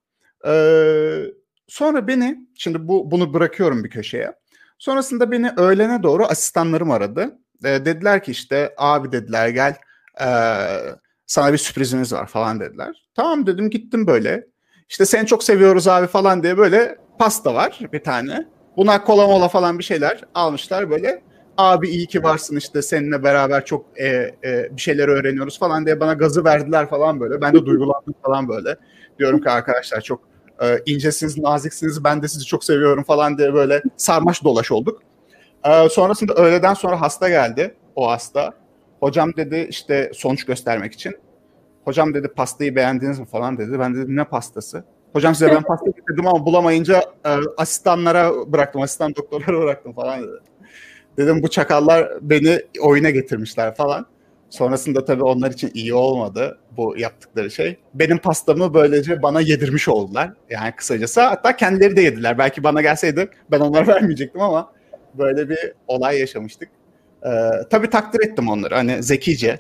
Ee, 0.47 1.25
sonra 1.69 2.09
beni, 2.09 2.39
şimdi 2.55 2.89
bu 2.89 3.11
bunu 3.11 3.35
bırakıyorum 3.35 3.85
bir 3.85 3.91
köşeye. 3.91 4.33
Sonrasında 4.79 5.31
beni 5.31 5.51
öğlene 5.57 6.03
doğru 6.03 6.25
asistanlarım 6.25 6.91
aradı. 6.91 7.39
Ee, 7.65 7.85
dediler 7.85 8.23
ki 8.23 8.31
işte 8.31 8.75
abi 8.79 9.13
dediler 9.13 9.49
gel 9.49 9.77
e, 10.21 10.27
sana 11.27 11.53
bir 11.53 11.59
sürprizimiz 11.59 12.13
var 12.13 12.27
falan 12.27 12.61
dediler. 12.61 13.07
Tamam 13.15 13.47
dedim 13.47 13.71
gittim 13.71 14.07
böyle. 14.07 14.47
İşte 14.89 15.07
seni 15.07 15.27
çok 15.27 15.45
seviyoruz 15.45 15.89
abi 15.89 16.07
falan 16.07 16.43
diye 16.43 16.59
böyle 16.59 16.99
pasta 17.19 17.55
var 17.55 17.79
bir 17.93 18.03
tane. 18.03 18.47
Bunlar 18.77 19.05
kola 19.05 19.27
mola 19.27 19.49
falan 19.49 19.79
bir 19.79 19.85
şeyler 19.85 20.21
almışlar 20.35 20.91
böyle. 20.91 21.23
Abi 21.57 21.89
iyi 21.89 22.07
ki 22.07 22.23
varsın 22.23 22.57
işte 22.57 22.83
seninle 22.83 23.23
beraber 23.23 23.65
çok 23.65 23.87
e, 23.97 24.07
e, 24.45 24.69
bir 24.77 24.81
şeyler 24.81 25.09
öğreniyoruz 25.09 25.59
falan 25.59 25.87
diye 25.87 26.01
bana 26.01 26.13
gazı 26.13 26.45
verdiler 26.45 26.89
falan 26.91 27.21
böyle. 27.21 27.41
Ben 27.41 27.55
de 27.55 27.67
duygulandım 27.67 28.15
falan 28.23 28.49
böyle. 28.49 28.77
Diyorum 29.19 29.41
ki 29.41 29.51
arkadaşlar 29.51 30.01
çok 30.01 30.21
e, 30.63 30.79
incesiniz, 30.87 31.39
naziksiniz, 31.39 32.05
ben 32.05 32.23
de 32.23 32.29
sizi 32.29 32.45
çok 32.45 32.65
seviyorum 32.65 33.05
falan 33.05 33.39
diye 33.39 33.55
böyle 33.55 33.83
sarmaş 33.97 34.45
dolaş 34.45 34.73
olduk. 34.73 35.03
E, 35.65 35.89
sonrasında 35.89 36.35
öğleden 36.35 36.75
sonra 36.75 37.01
hasta 37.01 37.29
geldi, 37.29 37.75
o 37.97 38.11
hasta. 38.11 38.53
Hocam 39.01 39.37
dedi 39.37 39.67
işte 39.71 40.11
sonuç 40.15 40.45
göstermek 40.45 40.93
için. 40.93 41.17
Hocam 41.85 42.15
dedi 42.15 42.29
pastayı 42.29 42.77
beğendiniz 42.77 43.19
mi 43.19 43.27
falan 43.27 43.59
dedi. 43.59 43.79
Ben 43.79 43.95
dedim 43.95 44.17
ne 44.17 44.25
pastası? 44.25 44.85
Hocam 45.13 45.35
size 45.35 45.51
ben 45.51 45.63
pasta 45.63 45.87
getirdim 45.87 46.27
ama 46.27 46.47
bulamayınca 46.47 47.03
e, 47.27 47.31
asistanlara 47.57 48.53
bıraktım, 48.53 48.83
asistan 48.83 49.15
doktorlara 49.15 49.61
bıraktım 49.61 49.93
falan 49.93 50.23
dedi. 50.23 50.33
Dedim 51.17 51.43
bu 51.43 51.49
çakallar 51.49 52.13
beni 52.21 52.61
oyuna 52.81 53.11
getirmişler 53.11 53.75
falan. 53.75 54.07
Sonrasında 54.51 55.05
tabii 55.05 55.23
onlar 55.23 55.51
için 55.51 55.71
iyi 55.75 55.95
olmadı 55.95 56.59
bu 56.77 56.99
yaptıkları 56.99 57.51
şey. 57.51 57.77
Benim 57.95 58.19
pastamı 58.19 58.75
böylece 58.75 59.23
bana 59.23 59.41
yedirmiş 59.41 59.89
oldular. 59.89 60.33
Yani 60.51 60.73
kısacası 60.77 61.21
hatta 61.21 61.57
kendileri 61.57 61.97
de 61.97 62.01
yediler. 62.01 62.39
Belki 62.39 62.65
bana 62.65 62.83
gelseydi 62.83 63.29
ben 63.51 63.61
onlara 63.61 63.87
vermeyecektim 63.95 64.41
ama 64.41 64.73
böyle 65.15 65.49
bir 65.49 65.73
olay 65.89 66.21
yaşamıştık. 66.21 66.69
Ee, 67.27 67.29
tabii 67.71 67.91
takdir 67.91 68.29
ettim 68.29 68.49
onları. 68.49 68.75
Hani 68.75 69.03
zekice, 69.03 69.59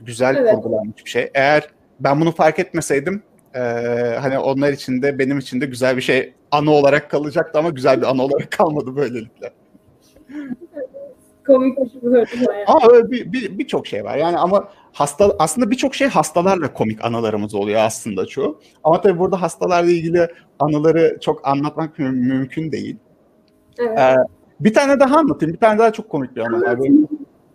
güzel 0.00 0.36
evet. 0.36 0.54
kurgulanmış 0.54 1.04
bir 1.04 1.10
şey. 1.10 1.30
Eğer 1.34 1.68
ben 2.00 2.20
bunu 2.20 2.32
fark 2.32 2.58
etmeseydim 2.58 3.22
e, 3.54 3.60
hani 4.20 4.38
onlar 4.38 4.72
için 4.72 5.02
de 5.02 5.18
benim 5.18 5.38
için 5.38 5.60
de 5.60 5.66
güzel 5.66 5.96
bir 5.96 6.02
şey 6.02 6.34
anı 6.50 6.70
olarak 6.70 7.10
kalacaktı 7.10 7.58
ama 7.58 7.70
güzel 7.70 8.00
bir 8.00 8.06
anı 8.06 8.22
olarak 8.22 8.50
kalmadı 8.58 8.96
böylelikle. 8.96 9.50
Komikmiş 11.46 11.92
bu 12.02 12.14
Ama 12.66 12.92
öyle 12.92 13.10
bir, 13.10 13.32
bir, 13.32 13.58
birçok 13.58 13.86
şey 13.86 14.04
var. 14.04 14.16
Yani 14.16 14.38
ama 14.38 14.68
hasta 14.92 15.36
aslında 15.38 15.70
birçok 15.70 15.94
şey 15.94 16.08
hastalarla 16.08 16.72
komik 16.72 17.04
anılarımız 17.04 17.54
oluyor 17.54 17.80
aslında 17.80 18.26
çoğu. 18.26 18.60
Ama 18.84 19.00
tabii 19.00 19.18
burada 19.18 19.42
hastalarla 19.42 19.90
ilgili 19.90 20.28
anıları 20.58 21.18
çok 21.20 21.48
anlatmak 21.48 21.98
mü- 21.98 22.10
mümkün 22.10 22.72
değil. 22.72 22.96
Evet. 23.78 23.98
Ee, 23.98 24.16
bir 24.60 24.74
tane 24.74 25.00
daha 25.00 25.18
anlatayım. 25.18 25.54
Bir 25.54 25.58
tane 25.58 25.78
daha 25.78 25.92
çok 25.92 26.08
komik 26.08 26.36
bir 26.36 26.40
anı 26.40 26.60
var. 26.60 26.82
Benim 26.82 27.08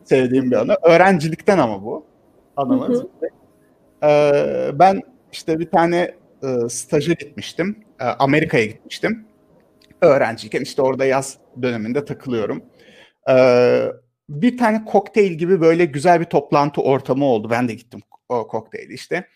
sevdiğim 0.03 0.51
bir 0.51 0.55
anı. 0.55 0.77
Öğrencilikten 0.83 1.57
ama 1.57 1.83
bu 1.83 2.05
anımız. 2.57 3.03
Ee, 4.03 4.71
ben 4.73 5.01
işte 5.31 5.59
bir 5.59 5.69
tane 5.69 6.15
e, 6.43 6.69
staja 6.69 7.13
gitmiştim. 7.13 7.75
E, 7.99 8.03
Amerika'ya 8.03 8.65
gitmiştim. 8.65 9.25
Öğrenciyken 10.01 10.61
işte 10.61 10.81
orada 10.81 11.05
yaz 11.05 11.37
döneminde 11.61 12.05
takılıyorum. 12.05 12.63
Ee, 13.31 13.91
bir 14.29 14.57
tane 14.57 14.85
kokteyl 14.85 15.31
gibi 15.31 15.61
böyle 15.61 15.85
güzel 15.85 16.19
bir 16.19 16.25
toplantı 16.25 16.81
ortamı 16.81 17.25
oldu. 17.25 17.49
Ben 17.49 17.67
de 17.67 17.73
gittim 17.73 18.01
o 18.29 18.47
kokteyl 18.47 18.89
işte. 18.89 19.27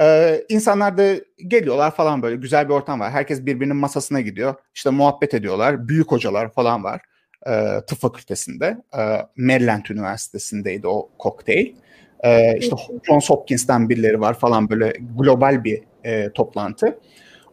Ee, 0.00 0.44
insanlar 0.48 0.98
da 0.98 1.14
geliyorlar 1.48 1.94
falan 1.94 2.22
böyle 2.22 2.36
güzel 2.36 2.68
bir 2.68 2.74
ortam 2.74 3.00
var. 3.00 3.10
Herkes 3.10 3.46
birbirinin 3.46 3.76
masasına 3.76 4.20
gidiyor. 4.20 4.54
İşte 4.74 4.90
muhabbet 4.90 5.34
ediyorlar. 5.34 5.88
Büyük 5.88 6.12
hocalar 6.12 6.52
falan 6.52 6.84
var. 6.84 7.00
Ee, 7.46 7.80
tıp 7.86 7.98
fakültesinde. 7.98 8.76
Ee, 8.98 9.18
Maryland 9.36 9.84
Üniversitesi'ndeydi 9.90 10.86
o 10.88 11.10
kokteyl. 11.18 11.74
Ee, 12.24 12.58
işte 12.58 12.76
Johns 13.06 13.30
Hopkins'ten 13.30 13.88
birileri 13.88 14.20
var 14.20 14.38
falan 14.38 14.70
böyle 14.70 14.92
global 15.18 15.64
bir 15.64 15.82
e, 16.04 16.32
toplantı. 16.32 16.98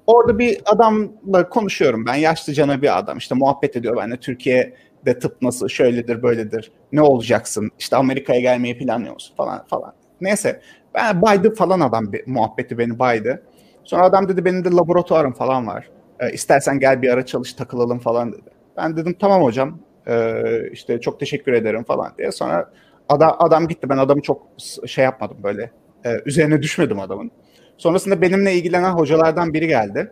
Orada 0.07 0.39
bir 0.39 0.61
adamla 0.65 1.49
konuşuyorum 1.49 2.05
ben. 2.05 2.15
Yaşlı 2.15 2.53
cana 2.53 2.81
bir 2.81 2.97
adam. 2.97 3.17
İşte 3.17 3.35
muhabbet 3.35 3.75
ediyor 3.75 3.97
benimle. 3.97 4.17
Türkiye 4.17 4.73
de 5.05 5.19
tıp 5.19 5.41
nasıl 5.41 5.67
şöyledir 5.67 6.23
böyledir 6.23 6.71
ne 6.91 7.01
olacaksın 7.01 7.71
işte 7.79 7.95
Amerika'ya 7.95 8.39
gelmeyi 8.39 8.77
planlıyor 8.77 9.13
musun 9.13 9.35
falan 9.37 9.65
falan. 9.67 9.93
Neyse 10.21 10.61
ben 10.95 11.21
baydı 11.21 11.55
falan 11.55 11.79
adam 11.79 12.13
bir 12.13 12.27
muhabbeti 12.27 12.77
beni 12.77 12.99
baydı. 12.99 13.43
Sonra 13.83 14.03
adam 14.03 14.29
dedi 14.29 14.45
benim 14.45 14.65
de 14.65 14.69
laboratuvarım 14.69 15.33
falan 15.33 15.67
var. 15.67 15.89
E, 16.19 16.31
istersen 16.31 16.79
gel 16.79 17.01
bir 17.01 17.09
ara 17.09 17.25
çalış 17.25 17.53
takılalım 17.53 17.99
falan 17.99 18.31
dedi. 18.31 18.49
Ben 18.77 18.97
dedim 18.97 19.15
tamam 19.19 19.43
hocam 19.43 19.79
e, 20.07 20.43
işte 20.71 21.01
çok 21.01 21.19
teşekkür 21.19 21.53
ederim 21.53 21.83
falan 21.83 22.11
diye. 22.17 22.31
Sonra 22.31 22.71
adam, 23.09 23.35
adam 23.39 23.67
gitti 23.67 23.89
ben 23.89 23.97
adamı 23.97 24.21
çok 24.21 24.47
şey 24.87 25.03
yapmadım 25.03 25.37
böyle 25.43 25.71
e, 26.05 26.21
üzerine 26.25 26.61
düşmedim 26.61 26.99
adamın. 26.99 27.31
Sonrasında 27.77 28.21
benimle 28.21 28.53
ilgilenen 28.53 28.91
hocalardan 28.91 29.53
biri 29.53 29.67
geldi 29.67 30.11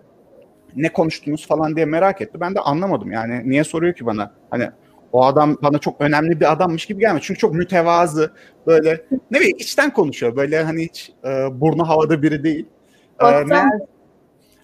ne 0.76 0.94
konuştunuz 0.94 1.48
falan 1.48 1.76
diye 1.76 1.86
merak 1.86 2.22
etti. 2.22 2.40
Ben 2.40 2.56
de 2.56 2.60
anlamadım 2.60 3.12
yani 3.12 3.50
niye 3.50 3.64
soruyor 3.64 3.94
ki 3.94 4.06
bana? 4.06 4.32
Hani 4.50 4.70
o 5.12 5.26
adam 5.26 5.58
bana 5.62 5.78
çok 5.78 6.02
önemli 6.02 6.40
bir 6.40 6.52
adammış 6.52 6.86
gibi 6.86 7.00
gelmiyor. 7.00 7.24
Çünkü 7.28 7.40
çok 7.40 7.54
mütevazı 7.54 8.32
böyle 8.68 9.06
ne 9.32 9.40
bileyim 9.40 9.58
içten 9.58 9.94
konuşuyor. 9.94 10.36
Böyle 10.36 10.64
hani 10.64 10.84
hiç 10.84 11.12
e, 11.26 11.62
burnu 11.62 11.90
havada 11.90 12.22
biri 12.22 12.44
değil. 12.44 12.66
E, 13.22 13.26
halktan. 13.26 13.68
E, 13.68 13.86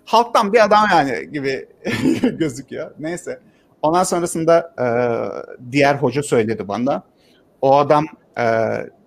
halktan 0.05 0.53
bir 0.53 0.63
adam 0.63 0.85
yani 0.91 1.31
gibi 1.31 1.67
gözüküyor. 2.37 2.91
Neyse. 2.99 3.39
Ondan 3.81 4.03
sonrasında 4.03 4.73
e, 4.79 4.85
diğer 5.71 5.95
hoca 5.95 6.23
söyledi 6.23 6.67
bana. 6.67 7.03
O 7.61 7.75
adam 7.75 8.05
e, 8.39 8.45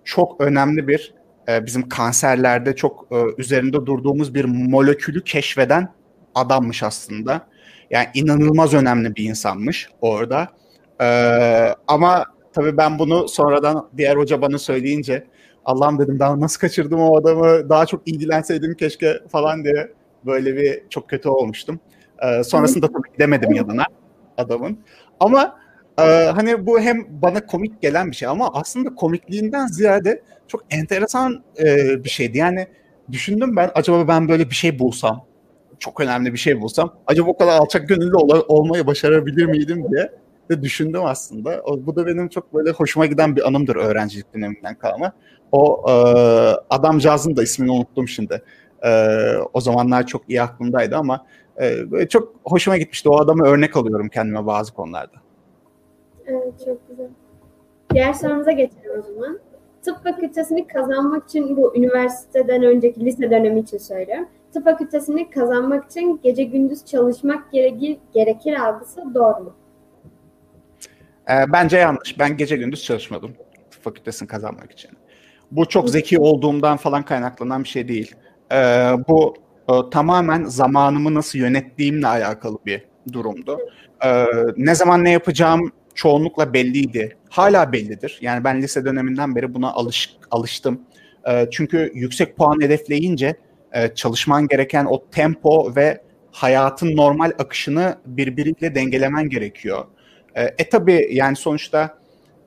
çok 0.03 0.41
önemli 0.41 0.87
bir 0.87 1.13
e, 1.49 1.65
bizim 1.65 1.89
kanserlerde 1.89 2.75
çok 2.75 3.07
e, 3.11 3.15
üzerinde 3.37 3.85
durduğumuz 3.85 4.33
bir 4.33 4.45
molekülü 4.45 5.23
keşfeden 5.23 5.93
adammış 6.35 6.83
aslında. 6.83 7.47
Yani 7.89 8.07
inanılmaz 8.13 8.73
önemli 8.73 9.15
bir 9.15 9.23
insanmış 9.23 9.89
orada. 10.01 10.47
Ee, 11.01 11.73
ama 11.87 12.25
tabii 12.53 12.77
ben 12.77 12.99
bunu 12.99 13.27
sonradan 13.27 13.89
diğer 13.97 14.15
hoca 14.15 14.41
bana 14.41 14.57
söyleyince 14.57 15.27
Allah'ım 15.65 15.99
dedim 15.99 16.19
daha 16.19 16.39
nasıl 16.39 16.59
kaçırdım 16.59 16.99
o 17.01 17.17
adamı 17.17 17.69
daha 17.69 17.85
çok 17.85 18.07
ilgilenseydim 18.07 18.75
keşke 18.75 19.19
falan 19.31 19.63
diye 19.63 19.91
böyle 20.25 20.55
bir 20.55 20.83
çok 20.89 21.09
kötü 21.09 21.29
olmuştum. 21.29 21.79
Ee, 22.23 22.43
sonrasında 22.43 22.87
tabii 22.87 23.13
gidemedim 23.13 23.51
yanına 23.53 23.85
adamın. 24.37 24.79
Ama 25.19 25.59
e, 25.99 26.03
hani 26.35 26.65
bu 26.65 26.79
hem 26.79 27.05
bana 27.09 27.45
komik 27.45 27.81
gelen 27.81 28.11
bir 28.11 28.15
şey 28.15 28.27
ama 28.27 28.49
aslında 28.53 28.95
komikliğinden 28.95 29.67
ziyade 29.67 30.21
çok 30.47 30.63
enteresan 30.69 31.43
e, 31.59 32.03
bir 32.03 32.09
şeydi. 32.09 32.37
Yani 32.37 32.67
düşündüm 33.11 33.55
ben 33.55 33.71
acaba 33.75 34.07
ben 34.07 34.29
böyle 34.29 34.49
bir 34.49 34.55
şey 34.55 34.79
bulsam 34.79 35.25
çok 35.79 35.99
önemli 35.99 36.33
bir 36.33 36.37
şey 36.37 36.61
bulsam 36.61 36.95
acaba 37.07 37.29
o 37.29 37.37
kadar 37.37 37.59
alçak 37.59 37.89
gönüllü 37.89 38.15
ol- 38.15 38.45
olmayı 38.47 38.87
başarabilir 38.87 39.45
miydim 39.45 39.85
diye 39.91 40.11
de 40.49 40.61
düşündüm 40.61 41.05
aslında. 41.05 41.61
O, 41.63 41.85
bu 41.85 41.95
da 41.95 42.05
benim 42.05 42.27
çok 42.27 42.53
böyle 42.53 42.71
hoşuma 42.71 43.05
giden 43.05 43.35
bir 43.35 43.47
anımdır 43.47 43.75
öğrencilik 43.75 44.33
döneminden 44.33 44.75
kalma. 44.75 45.11
O 45.51 45.85
e, 45.89 45.93
adamcağızın 46.69 47.35
da 47.35 47.43
ismini 47.43 47.71
unuttum 47.71 48.07
şimdi. 48.07 48.43
E, 48.83 48.91
o 49.53 49.61
zamanlar 49.61 50.07
çok 50.07 50.29
iyi 50.29 50.41
aklımdaydı 50.41 50.95
ama 50.95 51.25
e, 51.57 52.07
çok 52.07 52.35
hoşuma 52.43 52.77
gitmişti. 52.77 53.09
O 53.09 53.17
adamı 53.17 53.47
örnek 53.47 53.77
alıyorum 53.77 54.09
kendime 54.09 54.45
bazı 54.45 54.73
konularda. 54.73 55.17
Evet 56.25 56.53
çok 56.65 56.89
güzel. 56.89 57.07
Diğer 57.93 58.13
sorumuza 58.13 58.51
geçelim 58.51 58.91
o 58.99 59.01
zaman. 59.01 59.39
tıp 59.81 60.03
fakültesini 60.03 60.67
kazanmak 60.67 61.29
için 61.29 61.57
bu 61.57 61.75
üniversiteden 61.75 62.63
önceki 62.63 63.05
lise 63.05 63.31
dönemi 63.31 63.59
için 63.59 63.77
söylüyorum. 63.77 64.27
Tıp 64.53 64.63
fakültesini 64.63 65.29
kazanmak 65.29 65.85
için 65.85 66.19
gece 66.23 66.43
gündüz 66.43 66.85
çalışmak 66.85 67.51
gerekir, 67.51 67.97
gerekir 68.13 68.53
algısı 68.53 69.01
doğru 69.15 69.43
mu? 69.43 69.53
E, 71.29 71.51
bence 71.53 71.77
yanlış. 71.77 72.19
Ben 72.19 72.37
gece 72.37 72.57
gündüz 72.57 72.83
çalışmadım 72.83 73.31
fakültesini 73.81 74.27
kazanmak 74.27 74.71
için. 74.71 74.91
Bu 75.51 75.65
çok 75.65 75.89
zeki 75.89 76.19
olduğumdan 76.19 76.77
falan 76.77 77.03
kaynaklanan 77.03 77.63
bir 77.63 77.69
şey 77.69 77.87
değil. 77.87 78.15
E, 78.51 78.57
bu 79.07 79.35
e, 79.69 79.73
tamamen 79.91 80.43
zamanımı 80.43 81.13
nasıl 81.13 81.39
yönettiğimle 81.39 82.07
alakalı 82.07 82.57
bir 82.65 82.85
durumdu. 83.13 83.59
E, 84.05 84.25
ne 84.57 84.75
zaman 84.75 85.03
ne 85.03 85.11
yapacağım 85.11 85.71
çoğunlukla 85.95 86.53
belliydi. 86.53 87.17
Hala 87.29 87.71
bellidir. 87.71 88.17
Yani 88.21 88.43
ben 88.43 88.61
lise 88.61 88.85
döneminden 88.85 89.35
beri 89.35 89.53
buna 89.53 89.71
alış, 89.71 90.17
alıştım. 90.31 90.81
Çünkü 91.51 91.91
yüksek 91.93 92.37
puan 92.37 92.61
hedefleyince 92.61 93.35
e, 93.71 93.95
çalışman 93.95 94.47
gereken 94.47 94.85
o 94.85 95.09
tempo 95.09 95.75
ve 95.75 96.01
hayatın 96.31 96.97
normal 96.97 97.31
akışını 97.39 97.97
birbiriyle 98.05 98.75
dengelemen 98.75 99.29
gerekiyor. 99.29 99.85
E, 100.37 100.43
e 100.57 100.69
tabi 100.69 101.07
yani 101.11 101.35
sonuçta 101.35 101.97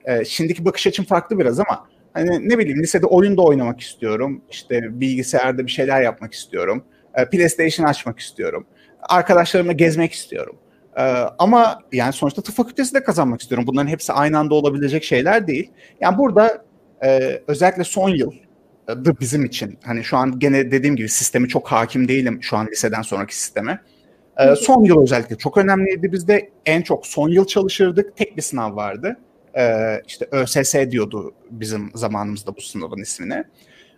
e, 0.05 0.25
şimdiki 0.25 0.65
bakış 0.65 0.87
açım 0.87 1.05
farklı 1.05 1.39
biraz 1.39 1.61
ama 1.61 1.87
hani 2.13 2.49
ne 2.49 2.59
bileyim 2.59 2.83
lisede 2.83 3.07
oyun 3.07 3.37
da 3.37 3.43
oynamak 3.43 3.81
istiyorum. 3.81 4.43
İşte 4.51 5.01
bilgisayarda 5.01 5.67
bir 5.67 5.71
şeyler 5.71 6.03
yapmak 6.03 6.35
istiyorum. 6.35 6.85
E, 7.15 7.25
PlayStation 7.31 7.87
açmak 7.87 8.19
istiyorum. 8.19 8.67
Arkadaşlarımla 9.03 9.73
gezmek 9.73 10.13
istiyorum. 10.13 10.57
E, 10.97 11.03
ama 11.39 11.79
yani 11.93 12.13
sonuçta 12.13 12.43
tıp 12.43 12.55
fakültesi 12.55 12.95
de 12.95 13.03
kazanmak 13.03 13.41
istiyorum. 13.41 13.67
Bunların 13.67 13.89
hepsi 13.89 14.13
aynı 14.13 14.39
anda 14.39 14.55
olabilecek 14.55 15.05
şeyler 15.05 15.47
değil. 15.47 15.71
Yani 16.01 16.19
burada 16.19 16.65
e, 17.05 17.41
özellikle 17.47 17.85
son 17.85 18.09
yıl 18.09 18.33
bizim 18.97 19.45
için. 19.45 19.79
Hani 19.85 20.05
şu 20.05 20.17
an 20.17 20.39
gene 20.39 20.71
dediğim 20.71 20.97
gibi 20.97 21.09
sistemi 21.09 21.49
çok 21.49 21.69
hakim 21.69 22.09
değilim 22.09 22.39
şu 22.43 22.57
an 22.57 22.67
liseden 22.67 23.03
sonraki 23.03 23.37
sisteme. 23.37 23.81
Ee, 24.41 24.57
son 24.57 24.85
yıl 24.85 25.03
özellikle 25.03 25.39
çok 25.39 25.59
önemliydi. 25.59 26.13
Bizde 26.13 26.51
en 26.67 26.83
çok 26.83 27.07
son 27.07 27.29
yıl 27.29 27.45
çalışırdık. 27.47 28.17
Tek 28.17 28.37
bir 28.37 28.43
sınav 28.43 28.77
vardı. 28.77 29.17
Ee, 29.59 30.03
işte 30.07 30.29
ÖSS 30.31 30.75
diyordu 30.91 31.35
bizim 31.51 31.91
zamanımızda 31.95 32.57
bu 32.57 32.61
sınavın 32.61 32.99
ismine. 32.99 33.45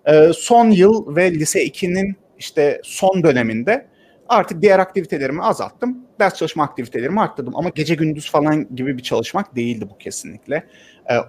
Ee, 0.06 0.30
son 0.34 0.70
yıl 0.70 1.16
ve 1.16 1.30
lise 1.30 1.66
2'nin 1.66 2.16
işte 2.38 2.80
son 2.84 3.22
döneminde 3.22 3.86
artık 4.28 4.62
diğer 4.62 4.78
aktivitelerimi 4.78 5.42
azalttım. 5.42 5.98
Ders 6.22 6.34
çalışma 6.34 6.64
aktivitelerimi 6.64 7.20
arttırdım 7.20 7.56
ama 7.56 7.68
gece 7.68 7.94
gündüz 7.94 8.30
falan 8.30 8.74
gibi 8.74 8.98
bir 8.98 9.02
çalışmak 9.02 9.56
değildi 9.56 9.86
bu 9.90 9.98
kesinlikle. 9.98 10.66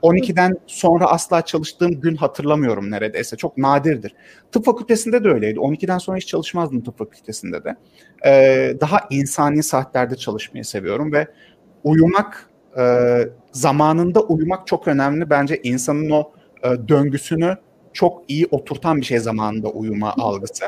12'den 0.02 0.58
sonra 0.68 1.06
asla 1.06 1.42
çalıştığım 1.42 2.02
gün 2.02 2.16
hatırlamıyorum 2.16 2.92
neredeyse. 2.92 3.38
Çok 3.38 3.58
nadirdir. 3.58 4.16
Tıp 4.52 4.66
fakültesinde 4.66 5.24
de 5.24 5.30
öyleydi. 5.30 5.60
12'den 5.60 5.98
sonra 5.98 6.18
hiç 6.18 6.28
çalışmazdım 6.28 6.84
tıp 6.84 6.98
fakültesinde 6.98 7.58
de. 7.64 7.76
Daha 8.82 9.00
insani 9.10 9.64
saatlerde 9.64 10.16
çalışmayı 10.16 10.66
seviyorum 10.66 11.14
ve 11.14 11.28
uyumak, 11.84 12.50
zamanında 13.52 14.22
uyumak 14.22 14.68
çok 14.68 14.88
önemli. 14.88 15.30
Bence 15.30 15.60
insanın 15.64 16.10
o 16.10 16.32
döngüsünü 16.88 17.58
çok 17.94 18.24
iyi 18.28 18.48
oturtan 18.52 18.98
bir 18.98 19.06
şey 19.06 19.20
zamanında 19.20 19.70
uyuma 19.70 20.14
algısı. 20.14 20.66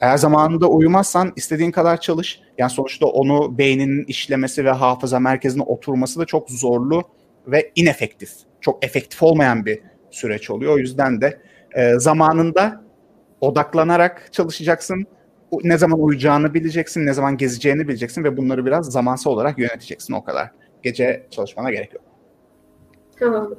Eğer 0.00 0.16
zamanında 0.16 0.66
uyumazsan 0.66 1.32
istediğin 1.36 1.70
kadar 1.70 2.00
çalış. 2.00 2.40
Yani 2.58 2.70
sonuçta 2.70 3.06
onu 3.06 3.58
beyninin 3.58 4.04
işlemesi 4.04 4.64
ve 4.64 4.70
hafıza 4.70 5.20
merkezine 5.20 5.62
oturması 5.62 6.20
da 6.20 6.24
çok 6.24 6.50
zorlu 6.50 7.02
ve 7.46 7.72
inefektif. 7.76 8.30
Çok 8.60 8.84
efektif 8.84 9.22
olmayan 9.22 9.66
bir 9.66 9.80
süreç 10.10 10.50
oluyor. 10.50 10.74
O 10.74 10.78
yüzden 10.78 11.20
de 11.20 11.40
e, 11.74 11.98
zamanında 11.98 12.84
odaklanarak 13.40 14.32
çalışacaksın. 14.32 15.06
Ne 15.64 15.78
zaman 15.78 16.00
uyuyacağını 16.00 16.54
bileceksin, 16.54 17.06
ne 17.06 17.12
zaman 17.12 17.36
gezeceğini 17.36 17.88
bileceksin 17.88 18.24
ve 18.24 18.36
bunları 18.36 18.66
biraz 18.66 18.92
zamansal 18.92 19.30
olarak 19.30 19.58
yöneteceksin 19.58 20.14
o 20.14 20.24
kadar. 20.24 20.50
Gece 20.82 21.26
çalışmana 21.30 21.70
gerek 21.70 21.94
yok. 21.94 22.04
Tamam. 23.18 23.54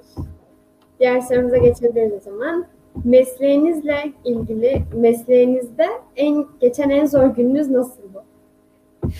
Diğer 0.99 1.21
sorumuza 1.21 1.57
geçebiliriz 1.57 2.13
o 2.13 2.19
zaman. 2.19 2.67
Mesleğinizle 3.03 4.13
ilgili 4.25 4.83
mesleğinizde 4.93 5.87
en 6.15 6.45
geçen 6.61 6.89
en 6.89 7.05
zor 7.05 7.25
gününüz 7.25 7.69
nasıldı? 7.69 8.23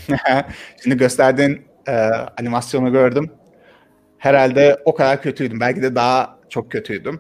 Şimdi 0.84 0.98
gösterdiğin 0.98 1.62
e, 1.88 1.92
animasyonu 2.38 2.92
gördüm 2.92 3.32
herhalde 4.20 4.78
o 4.86 4.96
kadar 4.96 5.22
kötüydüm. 5.22 5.60
Belki 5.60 5.82
de 5.82 5.96
daha 5.96 6.40
çok 6.50 6.72
kötüydüm. 6.72 7.20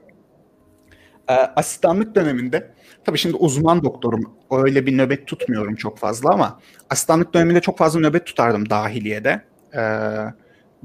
Ee, 1.29 1.33
asistanlık 1.33 2.15
döneminde 2.15 2.71
tabii 3.05 3.17
şimdi 3.17 3.35
uzman 3.35 3.83
doktorum. 3.83 4.33
Öyle 4.51 4.85
bir 4.85 4.97
nöbet 4.97 5.27
tutmuyorum 5.27 5.75
çok 5.75 5.97
fazla 5.97 6.33
ama 6.33 6.59
asistanlık 6.89 7.33
döneminde 7.33 7.61
çok 7.61 7.77
fazla 7.77 7.99
nöbet 7.99 8.25
tutardım 8.25 8.69
dahiliyede. 8.69 9.41
Ee, 9.73 9.79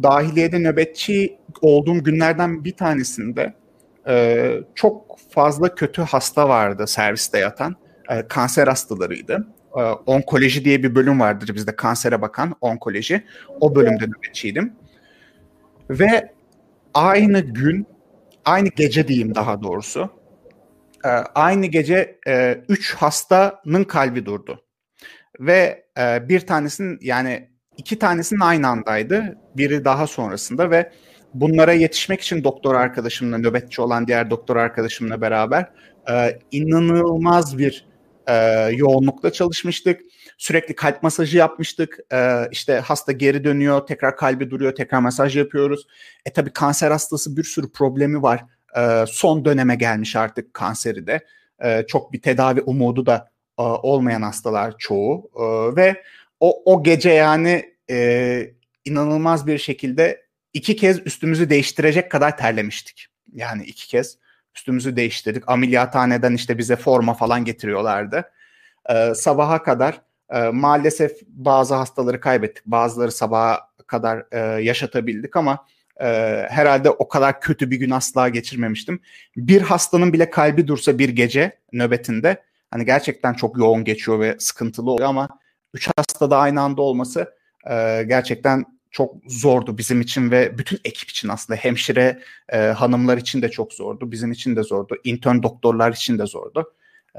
dahiliyede 0.02 0.58
nöbetçi 0.58 1.38
olduğum 1.60 2.04
günlerden 2.04 2.64
bir 2.64 2.72
tanesinde 2.72 3.54
e, 4.08 4.50
çok 4.74 5.18
fazla 5.30 5.74
kötü 5.74 6.02
hasta 6.02 6.48
vardı 6.48 6.86
serviste 6.86 7.38
yatan. 7.38 7.76
E, 8.10 8.28
kanser 8.28 8.66
hastalarıydı. 8.66 9.46
E, 9.76 9.80
onkoloji 9.82 10.64
diye 10.64 10.82
bir 10.82 10.94
bölüm 10.94 11.20
vardır 11.20 11.54
bizde 11.54 11.76
kansere 11.76 12.22
bakan 12.22 12.54
onkoloji. 12.60 13.24
O 13.60 13.74
bölümde 13.74 14.06
nöbetçiydim. 14.06 14.72
Ve 15.90 16.32
aynı 16.94 17.40
gün, 17.40 17.86
aynı 18.44 18.68
gece 18.68 19.08
diyeyim 19.08 19.34
daha 19.34 19.62
doğrusu, 19.62 20.10
e, 21.04 21.08
aynı 21.34 21.66
gece 21.66 22.18
e, 22.28 22.60
üç 22.68 22.94
hastanın 22.94 23.84
kalbi 23.84 24.26
durdu. 24.26 24.64
Ve 25.40 25.86
e, 25.98 26.28
bir 26.28 26.40
tanesinin 26.40 26.98
yani 27.02 27.48
iki 27.76 27.98
tanesinin 27.98 28.40
aynı 28.40 28.68
andaydı. 28.68 29.38
Biri 29.56 29.84
daha 29.84 30.06
sonrasında 30.06 30.70
ve 30.70 30.92
bunlara 31.34 31.72
yetişmek 31.72 32.20
için 32.20 32.44
doktor 32.44 32.74
arkadaşımla, 32.74 33.38
nöbetçi 33.38 33.82
olan 33.82 34.06
diğer 34.06 34.30
doktor 34.30 34.56
arkadaşımla 34.56 35.20
beraber 35.20 35.70
inanılmaz 36.50 37.58
bir 37.58 37.86
yoğunlukla 38.76 39.32
çalışmıştık 39.32 40.00
Sürekli 40.38 40.74
kalp 40.74 41.02
masajı 41.02 41.38
yapmıştık. 41.38 41.98
Ee, 42.12 42.48
işte 42.52 42.74
hasta 42.74 43.12
geri 43.12 43.44
dönüyor, 43.44 43.86
tekrar 43.86 44.16
kalbi 44.16 44.50
duruyor, 44.50 44.74
tekrar 44.74 44.98
masaj 44.98 45.36
yapıyoruz. 45.36 45.86
E 46.26 46.32
tabii 46.32 46.50
kanser 46.50 46.90
hastası 46.90 47.36
bir 47.36 47.44
sürü 47.44 47.72
problemi 47.72 48.22
var. 48.22 48.44
Ee, 48.76 49.04
son 49.08 49.44
döneme 49.44 49.74
gelmiş 49.74 50.16
artık 50.16 50.54
kanseri 50.54 51.06
de. 51.06 51.24
Ee, 51.64 51.84
çok 51.88 52.12
bir 52.12 52.22
tedavi 52.22 52.60
umudu 52.60 53.06
da 53.06 53.30
e, 53.58 53.62
olmayan 53.62 54.22
hastalar 54.22 54.74
çoğu. 54.78 55.30
Ee, 55.36 55.76
ve 55.76 56.02
o, 56.40 56.72
o 56.72 56.82
gece 56.82 57.10
yani 57.10 57.74
e, 57.90 58.50
inanılmaz 58.84 59.46
bir 59.46 59.58
şekilde 59.58 60.23
iki 60.54 60.76
kez 60.76 61.06
üstümüzü 61.06 61.50
değiştirecek 61.50 62.10
kadar 62.10 62.36
terlemiştik. 62.36 63.06
Yani 63.32 63.64
iki 63.64 63.88
kez 63.88 64.18
üstümüzü 64.56 64.96
değiştirdik. 64.96 65.48
Ameliyathaneden 65.48 66.34
işte 66.34 66.58
bize 66.58 66.76
forma 66.76 67.14
falan 67.14 67.44
getiriyorlardı. 67.44 68.30
Ee, 68.90 69.14
sabaha 69.14 69.62
kadar 69.62 70.00
e, 70.30 70.48
maalesef 70.48 71.20
bazı 71.26 71.74
hastaları 71.74 72.20
kaybettik. 72.20 72.66
Bazıları 72.66 73.12
sabaha 73.12 73.60
kadar 73.86 74.26
e, 74.32 74.62
yaşatabildik 74.62 75.36
ama 75.36 75.66
e, 76.00 76.06
herhalde 76.50 76.90
o 76.90 77.08
kadar 77.08 77.40
kötü 77.40 77.70
bir 77.70 77.76
gün 77.76 77.90
asla 77.90 78.28
geçirmemiştim. 78.28 79.00
Bir 79.36 79.62
hastanın 79.62 80.12
bile 80.12 80.30
kalbi 80.30 80.68
dursa 80.68 80.98
bir 80.98 81.08
gece 81.08 81.58
nöbetinde 81.72 82.42
hani 82.70 82.84
gerçekten 82.84 83.34
çok 83.34 83.58
yoğun 83.58 83.84
geçiyor 83.84 84.20
ve 84.20 84.36
sıkıntılı 84.38 84.90
oluyor 84.90 85.08
ama 85.08 85.28
üç 85.74 85.90
hasta 85.96 86.30
da 86.30 86.38
aynı 86.38 86.60
anda 86.60 86.82
olması 86.82 87.34
e, 87.70 88.04
gerçekten 88.08 88.64
çok 88.94 89.14
zordu 89.26 89.78
bizim 89.78 90.00
için 90.00 90.30
ve 90.30 90.58
bütün 90.58 90.78
ekip 90.84 91.08
için 91.08 91.28
aslında 91.28 91.60
hemşire 91.60 92.18
e, 92.48 92.58
hanımlar 92.58 93.16
için 93.16 93.42
de 93.42 93.50
çok 93.50 93.72
zordu. 93.72 94.12
Bizim 94.12 94.32
için 94.32 94.56
de 94.56 94.62
zordu. 94.62 94.96
Intern 95.04 95.42
doktorlar 95.42 95.92
için 95.92 96.18
de 96.18 96.26
zordu 96.26 96.72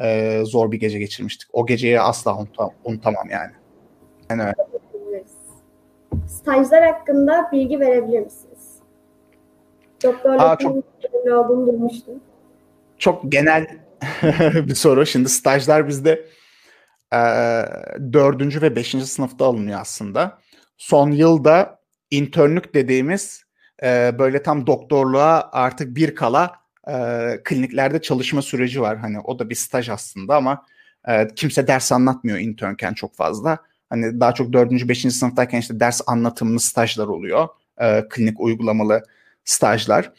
e, 0.03 0.41
zor 0.45 0.71
bir 0.71 0.79
gece 0.79 0.99
geçirmiştik. 0.99 1.49
O 1.53 1.65
geceyi 1.65 2.01
asla 2.01 2.37
unutam 2.37 2.71
unutamam 2.83 3.29
yani. 3.29 3.51
yani 4.29 4.41
öyle. 4.41 4.53
Stajlar 6.27 6.85
hakkında 6.85 7.49
bilgi 7.51 7.79
verebilir 7.79 8.19
misiniz? 8.19 8.75
Doktorluk 10.03 10.59
çok, 10.59 10.75
olduğunu 11.25 11.67
duymuştum. 11.67 12.13
Çok 12.97 13.31
genel 13.31 13.67
bir 14.43 14.75
soru. 14.75 15.05
Şimdi 15.05 15.29
stajlar 15.29 15.87
bizde 15.87 16.25
e, 17.13 17.19
dördüncü 18.13 18.61
ve 18.61 18.75
beşinci 18.75 19.05
sınıfta 19.05 19.45
alınıyor 19.45 19.79
aslında. 19.81 20.37
Son 20.77 21.11
yılda 21.11 21.79
internlük 22.11 22.73
dediğimiz 22.73 23.43
e, 23.83 24.19
böyle 24.19 24.43
tam 24.43 24.67
doktorluğa 24.67 25.49
artık 25.51 25.95
bir 25.95 26.15
kala 26.15 26.55
e, 26.87 26.93
kliniklerde 27.43 28.01
çalışma 28.01 28.41
süreci 28.41 28.81
var. 28.81 28.97
Hani 28.97 29.19
o 29.19 29.39
da 29.39 29.49
bir 29.49 29.55
staj 29.55 29.89
aslında 29.89 30.35
ama 30.35 30.65
e, 31.07 31.27
kimse 31.35 31.67
ders 31.67 31.91
anlatmıyor 31.91 32.37
internken 32.37 32.93
çok 32.93 33.15
fazla. 33.15 33.57
Hani 33.89 34.19
daha 34.19 34.33
çok 34.33 34.53
dördüncü, 34.53 34.89
beşinci 34.89 35.15
sınıftayken 35.15 35.59
işte 35.59 35.79
ders 35.79 36.01
anlatımlı 36.07 36.59
stajlar 36.59 37.07
oluyor. 37.07 37.47
E, 37.81 38.03
klinik 38.09 38.39
uygulamalı 38.39 39.03
stajlar. 39.43 40.11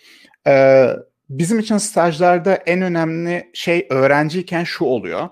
E, 0.47 0.87
bizim 1.31 1.59
için 1.59 1.79
stajlarda 1.79 2.55
en 2.55 2.83
önemli 2.83 3.51
şey 3.55 3.87
öğrenciyken 3.91 4.65
şu 4.65 4.85
oluyor. 4.85 5.29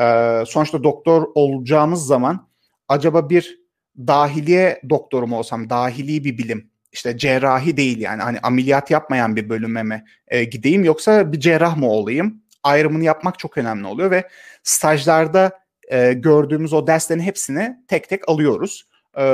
Ee, 0.00 0.42
sonuçta 0.46 0.84
doktor 0.84 1.26
olacağımız 1.34 2.06
zaman 2.06 2.48
acaba 2.88 3.30
bir 3.30 3.59
dahiliye 3.98 4.80
doktoru 4.90 5.26
mu 5.26 5.38
olsam, 5.38 5.70
dahili 5.70 6.24
bir 6.24 6.38
bilim, 6.38 6.70
işte 6.92 7.18
cerrahi 7.18 7.76
değil 7.76 8.00
yani 8.00 8.22
hani 8.22 8.38
ameliyat 8.40 8.90
yapmayan 8.90 9.36
bir 9.36 9.48
bölüme 9.48 9.82
mi 9.82 10.04
e, 10.28 10.44
gideyim 10.44 10.84
yoksa 10.84 11.32
bir 11.32 11.40
cerrah 11.40 11.76
mı 11.76 11.88
olayım? 11.90 12.42
Ayrımını 12.62 13.04
yapmak 13.04 13.38
çok 13.38 13.58
önemli 13.58 13.86
oluyor 13.86 14.10
ve 14.10 14.28
stajlarda 14.62 15.60
e, 15.88 16.12
gördüğümüz 16.12 16.72
o 16.72 16.86
derslerin 16.86 17.20
hepsini 17.20 17.76
tek 17.88 18.08
tek 18.08 18.28
alıyoruz. 18.28 18.86
E, 19.14 19.24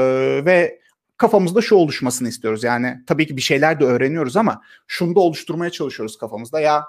ve 0.45 0.81
kafamızda 1.16 1.62
şu 1.62 1.75
oluşmasını 1.75 2.29
istiyoruz. 2.29 2.64
Yani 2.64 2.97
tabii 3.07 3.27
ki 3.27 3.37
bir 3.37 3.42
şeyler 3.42 3.81
de 3.81 3.85
öğreniyoruz 3.85 4.37
ama 4.37 4.62
şunu 4.87 5.14
da 5.14 5.21
oluşturmaya 5.21 5.71
çalışıyoruz 5.71 6.19
kafamızda. 6.19 6.61
Ya 6.61 6.85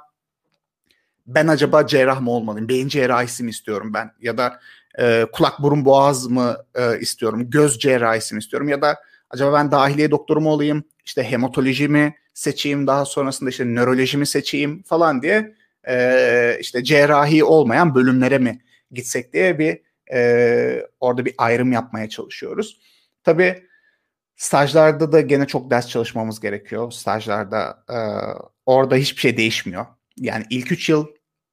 ben 1.28 1.48
acaba 1.48 1.88
cerrah 1.88 2.22
mı 2.22 2.32
olmalıyım? 2.32 2.70
Beyin 2.70 2.88
cerrahisi 2.88 3.44
mi 3.44 3.50
istiyorum 3.50 3.94
ben? 3.94 4.12
Ya 4.20 4.38
da 4.38 4.60
e, 5.00 5.26
kulak 5.32 5.62
burun 5.62 5.86
boğaz 5.86 6.28
mı 6.28 6.58
e, 6.76 7.00
istiyorum? 7.00 7.50
Göz 7.50 7.80
cerrahisi 7.80 8.36
mi 8.36 8.40
istiyorum? 8.40 8.70
Ya 8.70 8.82
da 8.82 8.98
acaba 9.30 9.54
ben 9.54 9.72
dahiliye 9.72 10.12
doktoru 10.12 10.42
mu 10.42 10.50
olayım? 10.50 10.84
İşte 11.06 11.24
hematoloji 11.24 11.88
mi 11.88 12.16
seçeyim? 12.34 12.88
Daha 12.88 13.06
sonrasında 13.06 13.50
işte 13.50 13.66
nöroloji 13.66 14.18
mi 14.18 14.28
seçeyim 14.28 14.84
falan 14.84 15.22
diye 15.22 15.56
e, 15.88 16.58
işte 16.60 16.84
cerrahi 16.84 17.44
olmayan 17.44 17.96
bölümlere 17.96 18.38
mi 18.38 18.62
gitsek 18.92 19.34
diye 19.34 19.60
bir 19.60 19.82
e, 20.14 20.88
orada 21.00 21.26
bir 21.26 21.34
ayrım 21.38 21.72
yapmaya 21.72 22.10
çalışıyoruz. 22.10 22.80
Tabii 23.24 23.64
stajlarda 24.36 25.12
da 25.12 25.22
gene 25.22 25.48
çok 25.48 25.72
ders 25.72 25.88
çalışmamız 25.88 26.40
gerekiyor. 26.40 26.92
Stajlarda 26.92 27.84
e, 27.90 27.98
orada 28.66 28.96
hiçbir 28.96 29.22
şey 29.22 29.38
değişmiyor. 29.38 29.86
Yani 30.18 30.46
ilk 30.50 30.72
üç 30.72 30.90
yıl 30.90 31.08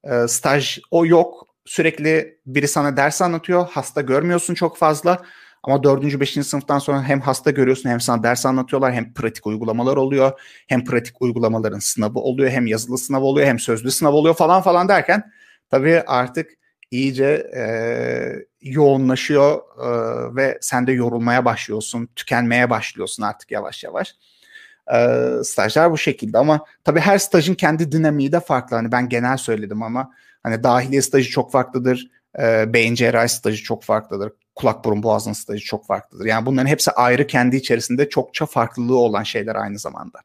e, 0.04 0.28
staj 0.28 0.78
o 0.90 1.07
yok. 1.07 1.54
Sürekli 1.64 2.38
biri 2.46 2.68
sana 2.68 2.96
ders 2.96 3.22
anlatıyor. 3.22 3.68
Hasta 3.70 4.00
görmüyorsun 4.00 4.55
çok 4.55 4.77
fazla. 4.77 5.22
Ama 5.62 5.83
dördüncü, 5.83 6.20
beşinci 6.20 6.48
sınıftan 6.48 6.79
sonra 6.79 7.03
hem 7.03 7.20
hasta 7.20 7.50
görüyorsun 7.50 7.90
hem 7.90 8.00
sana 8.00 8.22
ders 8.22 8.46
anlatıyorlar 8.46 8.92
hem 8.92 9.14
pratik 9.14 9.46
uygulamalar 9.46 9.96
oluyor. 9.96 10.40
Hem 10.68 10.85
pratik 10.85 11.22
uygulamaların 11.22 11.79
sınavı 11.79 12.18
oluyor 12.18 12.50
hem 12.50 12.66
yazılı 12.66 12.98
sınav 12.98 13.22
oluyor 13.22 13.46
hem 13.46 13.59
sözlü 13.59 13.90
sınav 13.90 14.12
oluyor 14.12 14.35
falan 14.35 14.62
falan 14.62 14.88
derken 14.88 15.33
tabii 15.70 16.00
artık 16.07 16.50
iyice 16.90 17.50
e, 17.57 17.64
yoğunlaşıyor 18.61 19.61
e, 19.79 20.37
ve 20.37 20.59
sen 20.61 20.87
de 20.87 20.92
yorulmaya 20.92 21.44
başlıyorsun, 21.44 22.09
tükenmeye 22.16 22.70
başlıyorsun 22.70 23.22
artık 23.22 23.50
yavaş 23.50 23.85
yavaş. 23.85 24.14
E, 24.92 25.29
stajlar 25.44 25.92
bu 25.92 25.99
şekilde 25.99 26.38
ama 26.38 26.64
tabii 26.85 27.01
her 27.01 27.18
stajın 27.18 27.55
kendi 27.55 27.92
dinamiği 27.92 28.33
de 28.33 28.40
farklı. 28.40 28.77
Hani 28.77 28.92
ben 28.92 29.09
genel 29.09 29.37
söyledim 29.37 29.83
ama 29.83 30.11
hani 30.42 30.62
dahiliye 30.62 31.03
stajı 31.03 31.31
çok 31.31 31.53
farklıdır, 31.53 32.11
e, 32.38 32.73
beyin 32.73 32.94
cerrahi 32.94 33.29
stajı 33.29 33.62
çok 33.64 33.83
farklıdır, 33.83 34.33
kulak 34.55 34.85
burun 34.85 35.03
boğazın 35.03 35.33
stajı 35.33 35.64
çok 35.64 35.87
farklıdır. 35.87 36.27
Yani 36.27 36.47
bunların 36.47 36.66
hepsi 36.66 36.90
ayrı 36.90 37.27
kendi 37.27 37.57
içerisinde 37.57 38.09
çokça 38.09 38.47
farklılığı 38.47 38.99
olan 38.99 39.23
şeyler 39.23 39.55
aynı 39.55 39.79
zamanda. 39.79 40.18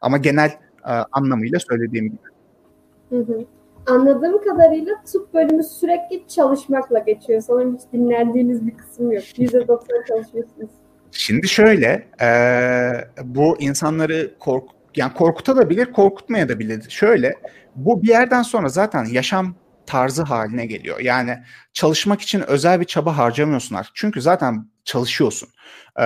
Ama 0.00 0.18
genel 0.18 0.50
e, 0.84 0.92
anlamıyla 1.12 1.58
söylediğim 1.58 2.06
gibi. 2.06 2.28
Hı 3.08 3.18
hı. 3.18 3.44
Anladığım 3.86 4.44
kadarıyla 4.44 5.02
tıp 5.04 5.34
bölümü 5.34 5.62
sürekli 5.64 6.28
çalışmakla 6.28 6.98
geçiyor. 6.98 7.40
Sanırım 7.40 7.76
hiç 7.76 7.82
dinlendiğiniz 7.92 8.66
bir 8.66 8.76
kısım 8.76 9.12
yok. 9.12 9.24
%90 9.24 10.06
çalışıyorsunuz. 10.08 10.70
Şimdi 11.12 11.48
şöyle, 11.48 12.08
e, 12.20 12.28
bu 13.22 13.60
insanları 13.60 14.34
kork 14.38 14.70
yani 14.96 15.14
korkutabilir, 15.14 15.92
korkutmaya 15.92 16.48
da 16.48 16.58
bilir. 16.58 16.90
Şöyle, 16.90 17.34
bu 17.74 18.02
bir 18.02 18.08
yerden 18.08 18.42
sonra 18.42 18.68
zaten 18.68 19.04
yaşam 19.04 19.54
tarzı 19.86 20.22
haline 20.22 20.66
geliyor. 20.66 21.00
Yani 21.00 21.38
çalışmak 21.72 22.20
için 22.20 22.40
özel 22.40 22.80
bir 22.80 22.84
çaba 22.84 23.16
harcamıyorsun 23.16 23.74
artık. 23.74 23.92
Çünkü 23.94 24.22
zaten 24.22 24.68
çalışıyorsun. 24.84 25.48
Ee, 25.96 26.04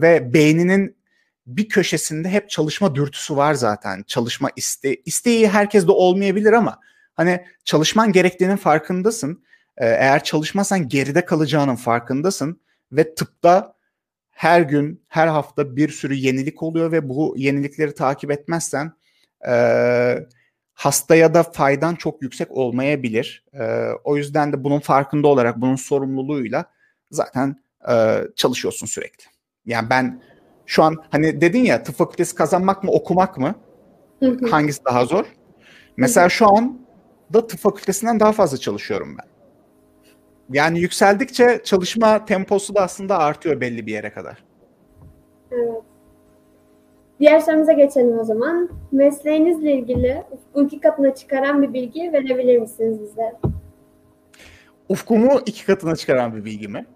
ve 0.00 0.34
beyninin 0.34 0.96
bir 1.46 1.68
köşesinde 1.68 2.28
hep 2.28 2.50
çalışma 2.50 2.94
dürtüsü 2.94 3.36
var 3.36 3.54
zaten. 3.54 4.02
Çalışma 4.06 4.50
iste 4.56 4.94
isteği 4.94 5.48
herkeste 5.48 5.92
olmayabilir 5.92 6.52
ama 6.52 6.78
hani 7.14 7.44
çalışman 7.64 8.12
gerektiğinin 8.12 8.56
farkındasın. 8.56 9.44
Ee, 9.76 9.86
eğer 9.86 10.24
çalışmasan 10.24 10.88
geride 10.88 11.24
kalacağının 11.24 11.76
farkındasın 11.76 12.60
ve 12.92 13.14
tıpta 13.14 13.74
her 14.40 14.60
gün, 14.60 15.02
her 15.08 15.26
hafta 15.26 15.76
bir 15.76 15.88
sürü 15.88 16.14
yenilik 16.14 16.62
oluyor 16.62 16.92
ve 16.92 17.08
bu 17.08 17.34
yenilikleri 17.36 17.94
takip 17.94 18.30
etmezsen 18.30 18.92
e, 19.48 19.54
hastaya 20.74 21.34
da 21.34 21.42
faydan 21.42 21.94
çok 21.94 22.22
yüksek 22.22 22.50
olmayabilir. 22.50 23.44
E, 23.52 23.88
o 24.04 24.16
yüzden 24.16 24.52
de 24.52 24.64
bunun 24.64 24.80
farkında 24.80 25.28
olarak, 25.28 25.60
bunun 25.60 25.76
sorumluluğuyla 25.76 26.64
zaten 27.10 27.56
e, 27.90 28.20
çalışıyorsun 28.36 28.86
sürekli. 28.86 29.24
Yani 29.66 29.90
ben 29.90 30.22
şu 30.66 30.82
an 30.82 30.96
hani 31.10 31.40
dedin 31.40 31.64
ya 31.64 31.82
tıp 31.82 31.96
fakültesi 31.96 32.34
kazanmak 32.34 32.84
mı 32.84 32.90
okumak 32.90 33.38
mı? 33.38 33.54
Hangisi 34.50 34.84
daha 34.84 35.04
zor? 35.04 35.24
Mesela 35.96 36.28
şu 36.28 36.56
an 36.56 36.86
da 37.32 37.46
tıp 37.46 37.60
fakültesinden 37.60 38.20
daha 38.20 38.32
fazla 38.32 38.58
çalışıyorum 38.58 39.16
ben. 39.18 39.29
Yani 40.52 40.80
yükseldikçe 40.80 41.60
çalışma 41.64 42.24
temposu 42.24 42.74
da 42.74 42.80
aslında 42.80 43.18
artıyor 43.18 43.60
belli 43.60 43.86
bir 43.86 43.92
yere 43.92 44.10
kadar. 44.10 44.44
Evet. 45.50 45.82
Diğer 47.20 47.40
sorumuza 47.40 47.72
geçelim 47.72 48.18
o 48.18 48.24
zaman. 48.24 48.70
Mesleğinizle 48.92 49.72
ilgili 49.72 50.22
ufku 50.30 50.62
iki 50.62 50.80
katına 50.80 51.14
çıkaran 51.14 51.62
bir 51.62 51.72
bilgi 51.72 52.12
verebilir 52.12 52.58
misiniz 52.58 52.98
bize? 53.02 53.32
Ufkumu 54.88 55.40
iki 55.46 55.66
katına 55.66 55.96
çıkaran 55.96 56.36
bir 56.36 56.44
bilgi 56.44 56.68
mi? 56.68 56.86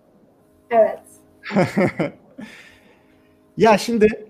Evet. 0.70 1.00
ya 3.56 3.78
şimdi 3.78 4.26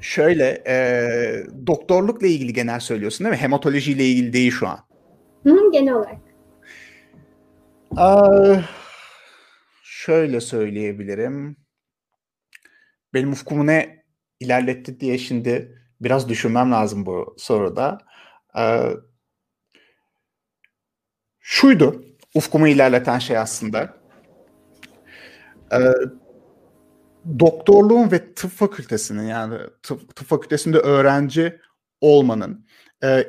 şöyle 0.00 0.62
e, 0.66 0.76
doktorlukla 1.66 2.26
ilgili 2.26 2.52
genel 2.52 2.80
söylüyorsun 2.80 3.24
değil 3.24 3.36
mi? 3.36 3.42
Hematolojiyle 3.42 4.04
ilgili 4.04 4.32
değil 4.32 4.50
şu 4.50 4.68
an. 4.68 4.78
Hı, 5.42 5.70
genel 5.72 5.94
olarak. 5.94 6.23
Şöyle 9.82 10.40
söyleyebilirim. 10.40 11.56
Benim 13.14 13.32
ufkumu 13.32 13.66
ne 13.66 14.04
ilerletti 14.40 15.00
diye 15.00 15.18
şimdi 15.18 15.78
biraz 16.00 16.28
düşünmem 16.28 16.72
lazım 16.72 17.06
bu 17.06 17.36
soruda. 17.38 17.98
Şuydu 21.40 22.04
ufkumu 22.34 22.68
ilerleten 22.68 23.18
şey 23.18 23.38
aslında. 23.38 23.96
Doktorluğun 27.38 28.10
ve 28.10 28.34
tıp 28.34 28.50
fakültesinin 28.50 29.26
yani 29.26 29.58
tıp, 29.82 30.16
tıp 30.16 30.26
fakültesinde 30.26 30.78
öğrenci 30.78 31.60
olmanın 32.00 32.66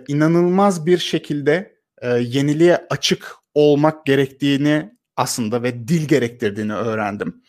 inanılmaz 0.08 0.86
bir 0.86 0.98
şekilde 0.98 1.76
e, 2.02 2.10
yeniliğe 2.10 2.88
açık 2.90 3.45
olmak 3.56 4.06
gerektiğini 4.06 4.92
aslında 5.18 5.64
ve 5.64 5.88
dil 5.88 6.08
gerektirdiğini 6.08 6.74
öğrendim. 6.74 7.44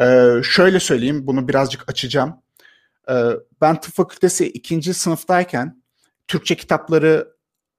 E, 0.00 0.30
şöyle 0.42 0.80
söyleyeyim, 0.80 1.26
bunu 1.26 1.48
birazcık 1.48 1.88
açacağım. 1.90 2.42
Ee, 3.10 3.30
ben 3.60 3.80
tıp 3.80 3.94
fakültesi 3.94 4.46
ikinci 4.48 4.94
sınıftayken 4.94 5.82
Türkçe 6.28 6.56
kitapları 6.56 7.28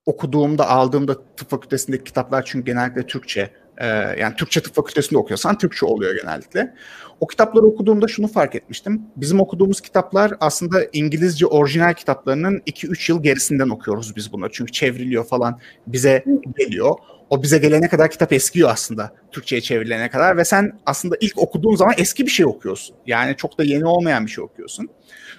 okuduğumda, 0.05 0.69
aldığımda 0.69 1.35
tıp 1.35 1.49
fakültesindeki 1.49 2.03
kitaplar 2.03 2.45
çünkü 2.45 2.65
genellikle 2.65 3.07
Türkçe. 3.07 3.53
E, 3.81 3.87
yani 4.19 4.35
Türkçe 4.35 4.61
tıp 4.61 4.75
fakültesinde 4.75 5.19
okuyorsan 5.19 5.57
Türkçe 5.57 5.85
oluyor 5.85 6.15
genellikle. 6.21 6.73
O 7.19 7.27
kitapları 7.27 7.65
okuduğumda 7.65 8.07
şunu 8.07 8.27
fark 8.27 8.55
etmiştim. 8.55 9.01
Bizim 9.15 9.39
okuduğumuz 9.39 9.81
kitaplar 9.81 10.33
aslında 10.39 10.77
İngilizce 10.93 11.45
orijinal 11.45 11.93
kitaplarının 11.93 12.59
2-3 12.59 13.11
yıl 13.11 13.23
gerisinden 13.23 13.69
okuyoruz 13.69 14.15
biz 14.15 14.33
bunları. 14.33 14.51
Çünkü 14.53 14.71
çevriliyor 14.71 15.25
falan 15.25 15.59
bize 15.87 16.23
geliyor. 16.57 16.95
O 17.29 17.43
bize 17.43 17.57
gelene 17.57 17.87
kadar 17.87 18.11
kitap 18.11 18.33
eskiyor 18.33 18.69
aslında 18.69 19.11
Türkçe'ye 19.31 19.61
çevrilene 19.61 20.09
kadar 20.09 20.37
ve 20.37 20.45
sen 20.45 20.79
aslında 20.85 21.15
ilk 21.21 21.37
okuduğun 21.37 21.75
zaman 21.75 21.93
eski 21.97 22.25
bir 22.25 22.31
şey 22.31 22.45
okuyorsun. 22.45 22.95
Yani 23.05 23.35
çok 23.35 23.57
da 23.57 23.63
yeni 23.63 23.85
olmayan 23.85 24.25
bir 24.25 24.31
şey 24.31 24.43
okuyorsun. 24.43 24.89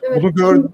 Evet, 0.03 0.23
bunu 0.23 0.35
gör 0.35 0.65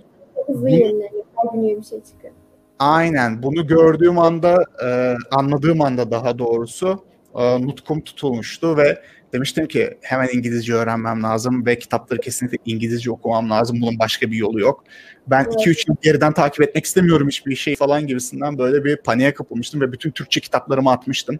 hızlı 0.47 0.71
yenileniyor. 0.71 1.25
bir 1.55 1.87
şey 1.87 2.03
çıkıyor. 2.03 2.35
Aynen. 2.79 3.43
Bunu 3.43 3.67
gördüğüm 3.67 4.19
anda, 4.19 4.65
e, 4.85 5.15
anladığım 5.31 5.81
anda 5.81 6.11
daha 6.11 6.39
doğrusu 6.39 7.08
e, 7.39 7.63
nutkum 7.63 8.01
tutulmuştu 8.01 8.77
ve 8.77 9.03
demiştim 9.33 9.69
ki 9.69 9.99
hemen 10.01 10.29
İngilizce 10.33 10.75
öğrenmem 10.75 11.23
lazım 11.23 11.67
ve 11.67 11.79
kitapları 11.79 12.21
kesinlikle 12.21 12.59
İngilizce 12.67 13.11
okumam 13.11 13.51
lazım. 13.51 13.81
Bunun 13.81 13.99
başka 13.99 14.31
bir 14.31 14.37
yolu 14.37 14.61
yok. 14.61 14.85
Ben 15.27 15.45
2-3 15.45 15.67
evet. 15.67 15.89
yıl 15.89 15.97
geriden 16.03 16.33
takip 16.33 16.63
etmek 16.63 16.85
istemiyorum 16.85 17.29
hiçbir 17.29 17.57
şey 17.57 17.77
falan 17.77 18.07
gibisinden 18.07 18.59
böyle 18.59 18.85
bir 18.85 18.97
paniğe 18.97 19.35
kapılmıştım 19.35 19.81
ve 19.81 19.93
bütün 19.93 20.11
Türkçe 20.11 20.41
kitaplarımı 20.41 20.91
atmıştım. 20.91 21.39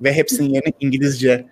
Ve 0.00 0.12
hepsinin 0.12 0.48
yerine 0.48 0.72
İngilizce 0.80 1.46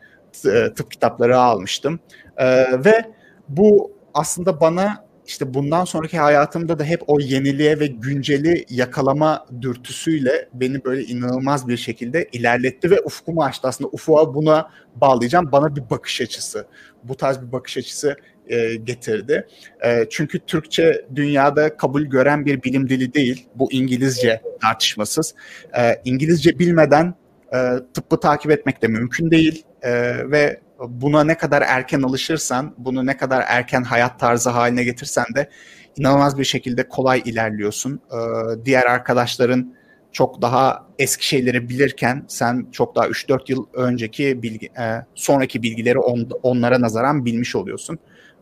e, 0.47 0.73
tıp 0.77 0.91
kitapları 0.91 1.39
almıştım. 1.39 2.01
E, 2.37 2.47
ve 2.85 3.05
bu 3.49 3.93
aslında 4.15 4.61
bana 4.61 5.06
işte 5.27 5.55
bundan 5.55 5.85
sonraki 5.85 6.19
hayatımda 6.19 6.79
da 6.79 6.85
hep 6.85 7.03
o 7.07 7.21
yeniliğe 7.21 7.81
ve 7.81 7.87
günceli 7.87 8.65
yakalama 8.71 9.47
dürtüsüyle 9.61 10.49
beni 10.55 10.85
böyle 10.85 11.05
inanılmaz 11.05 11.69
bir 11.69 11.77
şekilde 11.77 12.29
ilerletti 12.33 12.91
ve 12.91 13.01
ufkumu 13.01 13.45
açtı. 13.45 13.69
Aslında 13.69 13.91
ufuğa 13.93 14.35
buna 14.35 14.71
bağlayacağım. 14.95 15.53
Bana 15.53 15.77
bir 15.77 15.91
bakış 15.91 16.21
açısı, 16.21 16.67
bu 17.05 17.17
tarz 17.17 17.43
bir 17.43 17.53
bakış 17.53 17.77
açısı 17.77 18.17
e, 18.49 18.77
getirdi. 18.77 19.47
E, 19.85 20.07
çünkü 20.11 20.39
Türkçe 20.39 21.07
dünyada 21.15 21.77
kabul 21.77 22.03
gören 22.03 22.47
bir 22.47 22.63
bilim 22.63 22.89
dili 22.89 23.15
değil. 23.15 23.49
Bu 23.55 23.73
İngilizce 23.73 24.41
tartışmasız. 24.63 25.35
E, 25.79 26.01
İngilizce 26.05 26.59
bilmeden 26.59 27.15
e, 27.55 27.59
tıbbı 27.95 28.21
takip 28.21 28.51
etmek 28.51 28.83
de 28.83 28.89
mümkün 28.89 29.31
değil. 29.31 29.65
E, 29.83 29.93
ve 30.31 30.61
buna 30.79 31.25
ne 31.25 31.37
kadar 31.37 31.63
erken 31.63 32.03
alışırsan, 32.03 32.75
bunu 32.79 33.07
ne 33.07 33.17
kadar 33.17 33.45
erken 33.49 33.83
hayat 33.83 34.21
tarzı 34.21 34.51
haline 34.51 34.85
getirsen 34.85 35.27
de 35.35 35.51
inanılmaz 35.97 36.39
bir 36.39 36.45
şekilde 36.45 36.89
kolay 36.89 37.23
ilerliyorsun. 37.25 38.01
Ee, 38.13 38.17
diğer 38.65 38.85
arkadaşların 38.85 39.75
çok 40.13 40.43
daha 40.43 40.87
eski 40.99 41.27
şeyleri 41.27 41.69
bilirken 41.69 42.25
sen 42.29 42.67
çok 42.73 42.97
daha 42.97 43.09
3-4 43.09 43.51
yıl 43.53 43.67
önceki 43.75 44.43
bilgi, 44.43 44.67
e, 44.67 45.05
sonraki 45.15 45.63
bilgileri 45.63 45.99
on, 45.99 46.29
onlara 46.43 46.81
nazaran 46.81 47.25
bilmiş 47.25 47.57
oluyorsun. 47.57 47.99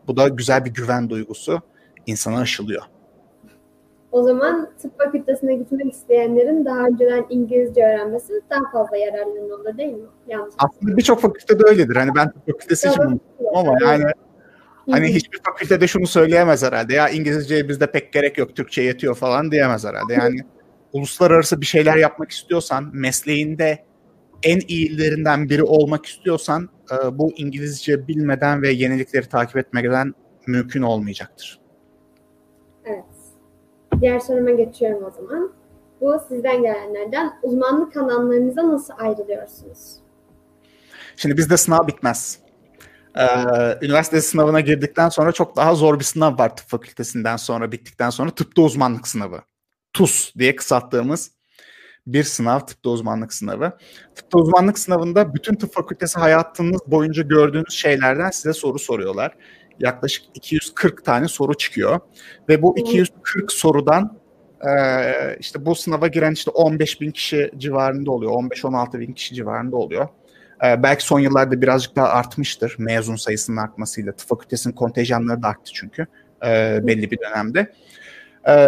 Bu 0.07 0.17
da 0.17 0.27
güzel 0.27 0.65
bir 0.65 0.73
güven 0.73 1.09
duygusu 1.09 1.61
insana 2.05 2.39
aşılıyor. 2.39 2.83
O 4.15 4.23
zaman 4.23 4.69
tıp 4.81 4.97
fakültesine 4.97 5.55
gitmek 5.55 5.93
isteyenlerin 5.93 6.65
daha 6.65 6.87
önceden 6.87 7.25
İngilizce 7.29 7.81
öğrenmesi 7.81 8.33
daha 8.49 8.71
fazla 8.71 8.97
yararlı 8.97 9.55
olur 9.55 9.77
değil 9.77 9.93
mi? 9.93 10.07
Yanlış. 10.27 10.55
Aslında 10.57 10.97
birçok 10.97 11.21
fakültede 11.21 11.63
öyledir. 11.67 11.95
Hani 11.95 12.15
ben 12.15 12.31
tıp 12.31 12.47
fakültesi 12.47 12.87
için 12.87 13.03
bunu 13.05 13.19
ama 13.57 13.77
yani 13.81 14.03
hani 14.89 15.07
hiçbir 15.07 15.39
fakültede 15.43 15.87
şunu 15.87 16.07
söyleyemez 16.07 16.63
herhalde. 16.63 16.93
Ya 16.93 17.09
İngilizceye 17.09 17.69
bizde 17.69 17.91
pek 17.91 18.13
gerek 18.13 18.37
yok, 18.37 18.55
Türkçe 18.55 18.81
yetiyor 18.81 19.15
falan 19.15 19.51
diyemez 19.51 19.85
herhalde. 19.85 20.13
Yani 20.13 20.39
uluslararası 20.93 21.61
bir 21.61 21.65
şeyler 21.65 21.95
yapmak 21.95 22.31
istiyorsan, 22.31 22.89
mesleğinde 22.93 23.85
en 24.43 24.59
iyilerinden 24.67 25.49
biri 25.49 25.63
olmak 25.63 26.05
istiyorsan 26.05 26.69
e, 26.91 27.17
bu 27.17 27.33
İngilizce 27.37 28.07
bilmeden 28.07 28.61
ve 28.61 28.71
yenilikleri 28.71 29.29
takip 29.29 29.57
etmeden 29.57 30.13
mümkün 30.47 30.81
olmayacaktır. 30.81 31.64
Diğer 34.01 34.19
soruma 34.19 34.51
geçiyorum 34.51 35.03
o 35.03 35.11
zaman. 35.11 35.51
Bu 36.01 36.19
sizden 36.29 36.61
gelenlerden 36.61 37.33
uzmanlık 37.43 37.97
alanlarınıza 37.97 38.71
nasıl 38.71 38.93
ayrılıyorsunuz? 38.97 39.95
Şimdi 41.15 41.37
bizde 41.37 41.57
sınav 41.57 41.87
bitmez. 41.87 42.39
Ee, 43.17 43.25
üniversite 43.81 44.21
sınavına 44.21 44.59
girdikten 44.59 45.09
sonra 45.09 45.31
çok 45.31 45.55
daha 45.55 45.75
zor 45.75 45.99
bir 45.99 46.03
sınav 46.03 46.37
var 46.37 46.55
tıp 46.55 46.67
fakültesinden 46.67 47.37
sonra 47.37 47.71
bittikten 47.71 48.09
sonra 48.09 48.29
tıpta 48.31 48.61
uzmanlık 48.61 49.07
sınavı. 49.07 49.41
TUS 49.93 50.35
diye 50.35 50.55
kısalttığımız 50.55 51.31
bir 52.07 52.23
sınav 52.23 52.59
tıpta 52.59 52.89
uzmanlık 52.89 53.33
sınavı. 53.33 53.71
Tıpta 54.15 54.39
uzmanlık 54.39 54.79
sınavında 54.79 55.33
bütün 55.33 55.55
tıp 55.55 55.73
fakültesi 55.73 56.19
hayatınız 56.19 56.81
boyunca 56.87 57.23
gördüğünüz 57.23 57.73
şeylerden 57.73 58.29
size 58.29 58.53
soru 58.53 58.79
soruyorlar 58.79 59.35
yaklaşık 59.79 60.25
240 60.33 61.05
tane 61.05 61.27
soru 61.27 61.53
çıkıyor. 61.53 61.99
Ve 62.49 62.61
bu 62.61 62.77
240 62.77 63.51
sorudan 63.51 64.17
e, 64.67 64.71
işte 65.39 65.65
bu 65.65 65.75
sınava 65.75 66.07
giren 66.07 66.31
işte 66.31 66.51
15 66.51 67.01
bin 67.01 67.11
kişi 67.11 67.51
civarında 67.57 68.11
oluyor. 68.11 68.31
15-16 68.31 68.99
bin 68.99 69.13
kişi 69.13 69.35
civarında 69.35 69.75
oluyor. 69.75 70.07
E, 70.65 70.83
belki 70.83 71.05
son 71.05 71.19
yıllarda 71.19 71.61
birazcık 71.61 71.95
daha 71.95 72.07
artmıştır 72.07 72.75
mezun 72.79 73.15
sayısının 73.15 73.57
artmasıyla. 73.57 74.11
Tıp 74.11 74.29
fakültesinin 74.29 74.73
kontenjanları 74.73 75.43
da 75.43 75.47
arttı 75.47 75.71
çünkü 75.73 76.07
e, 76.45 76.79
belli 76.87 77.11
bir 77.11 77.19
dönemde. 77.19 77.73
Ee, 78.47 78.67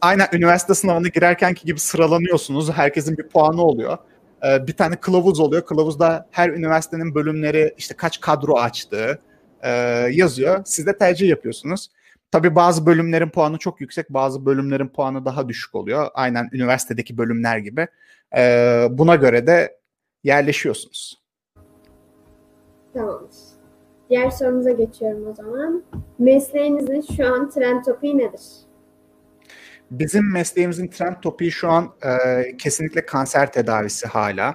aynen 0.00 0.28
üniversite 0.32 0.74
sınavına 0.74 1.08
girerkenki 1.08 1.66
gibi 1.66 1.80
sıralanıyorsunuz. 1.80 2.72
Herkesin 2.72 3.18
bir 3.18 3.28
puanı 3.28 3.62
oluyor. 3.62 3.98
Ee, 4.46 4.66
bir 4.66 4.72
tane 4.72 4.96
kılavuz 4.96 5.40
oluyor. 5.40 5.66
Kılavuzda 5.66 6.26
her 6.30 6.50
üniversitenin 6.50 7.14
bölümleri 7.14 7.74
işte 7.78 7.94
kaç 7.96 8.20
kadro 8.20 8.54
açtığı, 8.54 9.18
e, 9.62 9.70
yazıyor. 10.12 10.62
Siz 10.64 10.86
de 10.86 10.98
tercih 10.98 11.28
yapıyorsunuz. 11.28 11.88
Tabii 12.30 12.54
bazı 12.54 12.86
bölümlerin 12.86 13.28
puanı 13.28 13.58
çok 13.58 13.80
yüksek, 13.80 14.10
bazı 14.10 14.46
bölümlerin 14.46 14.88
puanı 14.88 15.24
daha 15.24 15.48
düşük 15.48 15.74
oluyor. 15.74 16.08
Aynen 16.14 16.48
üniversitedeki 16.52 17.18
bölümler 17.18 17.58
gibi. 17.58 17.86
E, 18.36 18.42
buna 18.90 19.14
göre 19.14 19.46
de 19.46 19.78
yerleşiyorsunuz. 20.24 21.22
Tamamdır. 22.94 23.36
Diğer 24.10 24.30
sorumuza 24.30 24.70
geçiyorum 24.70 25.26
o 25.26 25.34
zaman. 25.34 25.82
Mesleğinizin 26.18 27.16
şu 27.16 27.34
an 27.34 27.50
trend 27.50 27.84
topiği 27.84 28.18
nedir? 28.18 28.40
Bizim 29.90 30.32
mesleğimizin 30.32 30.88
trend 30.88 31.16
topiği 31.22 31.50
şu 31.50 31.68
an 31.68 31.92
e, 32.02 32.56
kesinlikle 32.56 33.06
kanser 33.06 33.52
tedavisi 33.52 34.06
hala. 34.06 34.54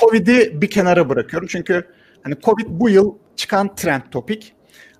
Covid'i 0.00 0.60
bir 0.60 0.70
kenara 0.70 1.08
bırakıyorum 1.08 1.48
çünkü 1.48 1.86
hani 2.22 2.34
Covid 2.44 2.66
bu 2.68 2.90
yıl 2.90 3.14
çıkan 3.36 3.74
trend 3.74 4.02
topik 4.10 4.54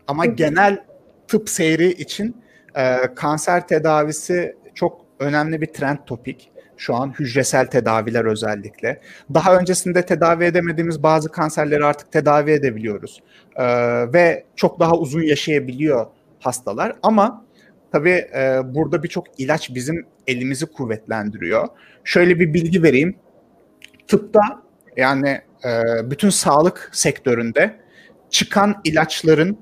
ama 0.06 0.26
genel 0.26 0.84
tıp 1.28 1.48
seyri 1.48 1.92
için 1.92 2.36
e, 2.74 3.14
kanser 3.14 3.68
tedavisi 3.68 4.56
çok 4.74 5.06
önemli 5.18 5.60
bir 5.60 5.66
trend 5.66 5.98
topik. 6.06 6.52
Şu 6.76 6.94
an 6.94 7.14
hücresel 7.18 7.66
tedaviler 7.66 8.24
özellikle. 8.24 9.00
Daha 9.34 9.56
öncesinde 9.56 10.06
tedavi 10.06 10.44
edemediğimiz 10.44 11.02
bazı 11.02 11.28
kanserleri 11.32 11.84
artık 11.84 12.12
tedavi 12.12 12.50
edebiliyoruz. 12.50 13.22
E, 13.56 13.64
ve 14.12 14.44
çok 14.56 14.80
daha 14.80 14.96
uzun 14.96 15.22
yaşayabiliyor 15.22 16.06
hastalar. 16.40 16.96
Ama 17.02 17.44
tabii 17.92 18.28
e, 18.34 18.60
burada 18.64 19.02
birçok 19.02 19.40
ilaç 19.40 19.74
bizim 19.74 20.06
elimizi 20.26 20.66
kuvvetlendiriyor. 20.66 21.68
Şöyle 22.04 22.40
bir 22.40 22.54
bilgi 22.54 22.82
vereyim. 22.82 23.16
Tıpta 24.08 24.62
yani 24.96 25.40
bütün 26.04 26.30
sağlık 26.30 26.90
sektöründe 26.92 27.76
çıkan 28.30 28.80
ilaçların 28.84 29.58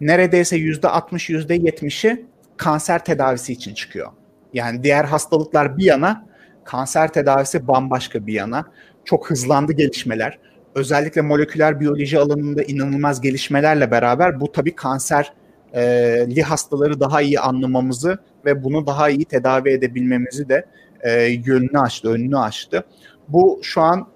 neredeyse 0.00 0.56
yüzde 0.56 0.88
60 0.88 1.30
yüzde 1.30 1.56
70'i 1.56 2.26
kanser 2.56 3.04
tedavisi 3.04 3.52
için 3.52 3.74
çıkıyor. 3.74 4.12
Yani 4.52 4.82
diğer 4.82 5.04
hastalıklar 5.04 5.78
bir 5.78 5.84
yana, 5.84 6.26
kanser 6.64 7.12
tedavisi 7.12 7.68
bambaşka 7.68 8.26
bir 8.26 8.32
yana. 8.32 8.64
Çok 9.04 9.30
hızlandı 9.30 9.72
gelişmeler. 9.72 10.38
Özellikle 10.74 11.20
moleküler 11.20 11.80
biyoloji 11.80 12.18
alanında 12.18 12.62
inanılmaz 12.62 13.20
gelişmelerle 13.20 13.90
beraber 13.90 14.40
bu 14.40 14.52
tabii 14.52 14.74
kanserli 14.74 16.42
hastaları 16.42 17.00
daha 17.00 17.22
iyi 17.22 17.40
anlamamızı 17.40 18.18
ve 18.44 18.64
bunu 18.64 18.86
daha 18.86 19.08
iyi 19.08 19.24
tedavi 19.24 19.70
edebilmemizi 19.70 20.48
de 20.48 20.66
e, 21.00 21.22
yönünü 21.24 21.78
açtı, 21.78 22.10
önünü 22.10 22.38
açtı. 22.38 22.84
Bu 23.28 23.60
şu 23.62 23.80
an 23.80 24.08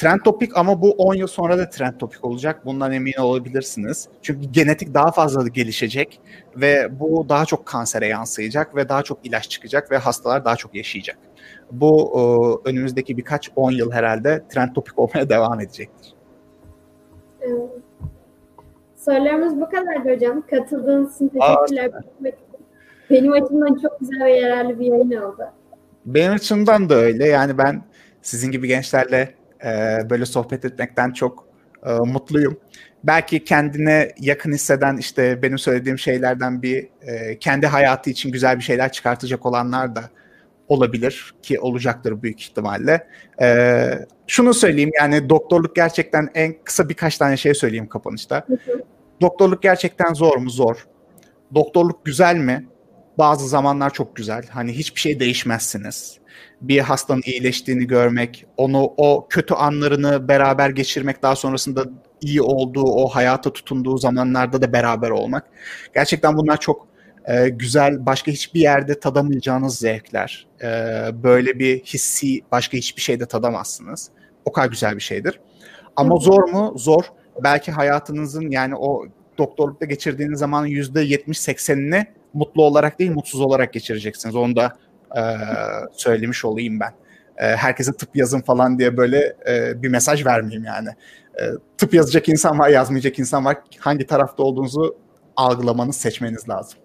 trend 0.00 0.20
topik 0.24 0.56
ama 0.56 0.82
bu 0.82 0.90
10 0.92 1.14
yıl 1.14 1.26
sonra 1.26 1.58
da 1.58 1.68
trend 1.68 1.98
topik 1.98 2.24
olacak. 2.24 2.66
Bundan 2.66 2.92
emin 2.92 3.12
olabilirsiniz. 3.18 4.08
Çünkü 4.22 4.48
genetik 4.50 4.94
daha 4.94 5.12
fazla 5.12 5.48
gelişecek 5.48 6.20
ve 6.56 7.00
bu 7.00 7.28
daha 7.28 7.44
çok 7.44 7.66
kansere 7.66 8.06
yansıyacak 8.06 8.76
ve 8.76 8.88
daha 8.88 9.02
çok 9.02 9.26
ilaç 9.26 9.50
çıkacak 9.50 9.90
ve 9.90 9.96
hastalar 9.96 10.44
daha 10.44 10.56
çok 10.56 10.74
yaşayacak. 10.74 11.18
Bu 11.72 12.12
e, 12.14 12.68
önümüzdeki 12.68 13.16
birkaç 13.16 13.50
10 13.56 13.70
yıl 13.70 13.92
herhalde 13.92 14.44
trend 14.48 14.74
topik 14.74 14.98
olmaya 14.98 15.28
devam 15.28 15.60
edecektir. 15.60 16.14
Evet. 17.40 17.70
Sorularımız 18.96 19.60
bu 19.60 19.70
kadardı 19.70 20.14
hocam. 20.14 20.42
Katıldığınız 20.50 21.14
için 21.14 21.28
teşekkürler. 21.28 21.86
Aa, 21.86 22.30
Benim 23.10 23.32
açımdan 23.32 23.78
çok 23.82 24.00
güzel 24.00 24.24
ve 24.24 24.32
yararlı 24.32 24.80
bir 24.80 24.86
yayın 24.86 25.12
oldu. 25.12 25.44
Benim 26.06 26.32
açımdan 26.32 26.88
da 26.88 26.94
öyle. 26.94 27.26
Yani 27.26 27.58
ben 27.58 27.82
sizin 28.22 28.50
gibi 28.50 28.68
gençlerle 28.68 29.39
e, 29.64 29.98
böyle 30.10 30.26
sohbet 30.26 30.64
etmekten 30.64 31.12
çok 31.12 31.48
e, 31.86 31.92
mutluyum. 31.92 32.60
Belki 33.04 33.44
kendine 33.44 34.12
yakın 34.18 34.52
hisseden 34.52 34.96
işte 34.96 35.42
benim 35.42 35.58
söylediğim 35.58 35.98
şeylerden 35.98 36.62
bir 36.62 36.88
e, 37.02 37.38
kendi 37.38 37.66
hayatı 37.66 38.10
için 38.10 38.32
güzel 38.32 38.56
bir 38.56 38.62
şeyler 38.62 38.92
çıkartacak 38.92 39.46
olanlar 39.46 39.96
da 39.96 40.10
olabilir 40.68 41.34
ki 41.42 41.60
olacaktır 41.60 42.22
büyük 42.22 42.40
ihtimalle. 42.40 43.06
E, 43.42 43.88
şunu 44.26 44.54
söyleyeyim 44.54 44.90
yani 45.00 45.28
doktorluk 45.28 45.76
gerçekten 45.76 46.28
en 46.34 46.54
kısa 46.64 46.88
birkaç 46.88 47.18
tane 47.18 47.36
şey 47.36 47.54
söyleyeyim 47.54 47.88
kapanışta. 47.88 48.46
Doktorluk 49.20 49.62
gerçekten 49.62 50.14
zor 50.14 50.36
mu? 50.36 50.50
Zor. 50.50 50.86
Doktorluk 51.54 52.04
güzel 52.04 52.36
mi? 52.36 52.66
Bazı 53.18 53.48
zamanlar 53.48 53.90
çok 53.90 54.16
güzel. 54.16 54.44
Hani 54.50 54.72
hiçbir 54.72 55.00
şey 55.00 55.20
değişmezsiniz 55.20 56.20
bir 56.60 56.78
hastanın 56.78 57.22
iyileştiğini 57.26 57.86
görmek, 57.86 58.46
onu 58.56 58.94
o 58.96 59.26
kötü 59.30 59.54
anlarını 59.54 60.28
beraber 60.28 60.70
geçirmek, 60.70 61.22
daha 61.22 61.36
sonrasında 61.36 61.84
iyi 62.20 62.42
olduğu, 62.42 62.84
o 62.84 63.08
hayata 63.08 63.52
tutunduğu 63.52 63.98
zamanlarda 63.98 64.62
da 64.62 64.72
beraber 64.72 65.10
olmak. 65.10 65.44
Gerçekten 65.94 66.36
bunlar 66.36 66.60
çok 66.60 66.88
e, 67.24 67.48
güzel, 67.48 68.06
başka 68.06 68.32
hiçbir 68.32 68.60
yerde 68.60 69.00
tadamayacağınız 69.00 69.78
zevkler. 69.78 70.46
E, 70.62 70.66
böyle 71.22 71.58
bir 71.58 71.80
hissi 71.80 72.40
başka 72.52 72.76
hiçbir 72.76 73.02
şeyde 73.02 73.26
tadamazsınız. 73.26 74.10
O 74.44 74.52
kadar 74.52 74.68
güzel 74.68 74.96
bir 74.96 75.00
şeydir. 75.00 75.40
Ama 75.96 76.16
zor 76.16 76.48
mu? 76.48 76.74
Zor. 76.76 77.04
Belki 77.44 77.72
hayatınızın 77.72 78.50
yani 78.50 78.76
o 78.76 79.06
doktorlukta 79.38 79.86
geçirdiğiniz 79.86 80.38
zamanın 80.38 80.66
%70-80'ini 80.66 82.06
mutlu 82.34 82.64
olarak 82.64 82.98
değil 82.98 83.10
mutsuz 83.10 83.40
olarak 83.40 83.72
geçireceksiniz. 83.72 84.36
Onu 84.36 84.56
da 84.56 84.76
e, 85.16 85.22
söylemiş 85.92 86.44
olayım 86.44 86.80
ben. 86.80 86.92
E, 87.36 87.56
herkese 87.56 87.92
tıp 87.92 88.16
yazın 88.16 88.40
falan 88.40 88.78
diye 88.78 88.96
böyle 88.96 89.36
e, 89.48 89.82
bir 89.82 89.88
mesaj 89.88 90.26
vermeyeyim 90.26 90.64
yani. 90.64 90.88
E, 91.40 91.44
tıp 91.78 91.94
yazacak 91.94 92.28
insan 92.28 92.58
var, 92.58 92.68
yazmayacak 92.68 93.18
insan 93.18 93.44
var. 93.44 93.56
Hangi 93.78 94.06
tarafta 94.06 94.42
olduğunuzu 94.42 94.96
algılamanız, 95.36 95.96
seçmeniz 95.96 96.48
lazım. 96.48 96.78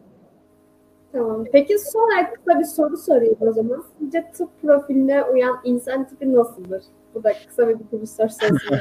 Tamam. 1.11 1.45
Peki 1.51 1.79
son 1.79 1.99
olarak 1.99 2.35
kısa 2.35 2.59
bir 2.59 2.65
soru 2.65 2.97
sorayım 2.97 3.37
o 3.39 3.53
zaman. 3.53 3.83
Sizce 3.99 4.31
tıp 4.37 4.61
profiline 4.61 5.23
uyan 5.23 5.59
insan 5.63 6.07
tipi 6.07 6.33
nasıldır? 6.33 6.83
Bu 7.13 7.23
da 7.23 7.33
kısa 7.47 7.69
bir 7.69 7.79
bitiriş 7.79 8.09
sorusu. 8.09 8.45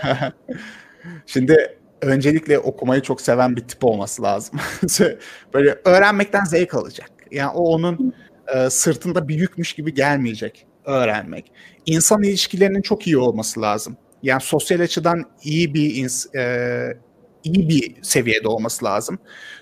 Şimdi 1.26 1.78
öncelikle 2.02 2.58
okumayı 2.58 3.02
çok 3.02 3.20
seven 3.20 3.56
bir 3.56 3.68
tip 3.68 3.84
olması 3.84 4.22
lazım. 4.22 4.60
Böyle 5.54 5.78
öğrenmekten 5.84 6.44
zevk 6.44 6.74
alacak. 6.74 7.10
Yani 7.30 7.50
o 7.54 7.62
onun 7.62 8.14
e, 8.54 8.70
sırtında 8.70 9.28
bir 9.28 9.34
yükmüş 9.34 9.72
gibi 9.72 9.94
gelmeyecek 9.94 10.66
öğrenmek. 10.84 11.52
İnsan 11.86 12.22
ilişkilerinin 12.22 12.82
çok 12.82 13.06
iyi 13.06 13.18
olması 13.18 13.60
lazım. 13.60 13.96
Yani 14.22 14.40
sosyal 14.40 14.80
açıdan 14.80 15.24
iyi 15.42 15.74
bir 15.74 15.94
ins- 15.94 16.38
e, 16.38 16.98
iyi 17.44 17.68
bir 17.68 18.02
seviyede 18.02 18.48
olması 18.48 18.84
lazım. 18.84 19.18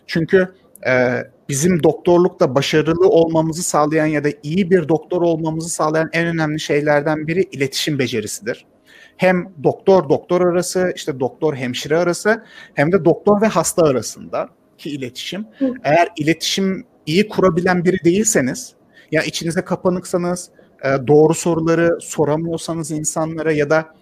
Çünkü 0.06 0.48
e, 0.86 1.16
bizim 1.48 1.82
doktorlukta 1.82 2.54
başarılı 2.54 3.08
olmamızı 3.08 3.62
sağlayan 3.62 4.06
ya 4.06 4.24
da 4.24 4.28
iyi 4.42 4.70
bir 4.70 4.88
doktor 4.88 5.22
olmamızı 5.22 5.68
sağlayan 5.68 6.10
en 6.12 6.26
önemli 6.26 6.60
şeylerden 6.60 7.26
biri 7.26 7.42
iletişim 7.42 7.98
becerisidir. 7.98 8.66
Hem 9.16 9.52
doktor 9.64 10.08
doktor 10.08 10.40
arası, 10.40 10.92
işte 10.96 11.20
doktor 11.20 11.54
hemşire 11.54 11.96
arası 11.96 12.44
hem 12.74 12.92
de 12.92 13.04
doktor 13.04 13.40
ve 13.42 13.46
hasta 13.46 13.82
arasında 13.82 14.48
ki 14.78 14.90
iletişim. 14.90 15.46
Eğer 15.84 16.08
iletişim 16.16 16.84
iyi 17.06 17.28
kurabilen 17.28 17.84
biri 17.84 18.04
değilseniz, 18.04 18.72
ya 19.12 19.22
içinize 19.22 19.62
kapanıksanız, 19.62 20.50
e, 20.84 21.06
doğru 21.06 21.34
soruları 21.34 21.98
soramıyorsanız 22.00 22.90
insanlara 22.90 23.52
ya 23.52 23.70
da 23.70 23.94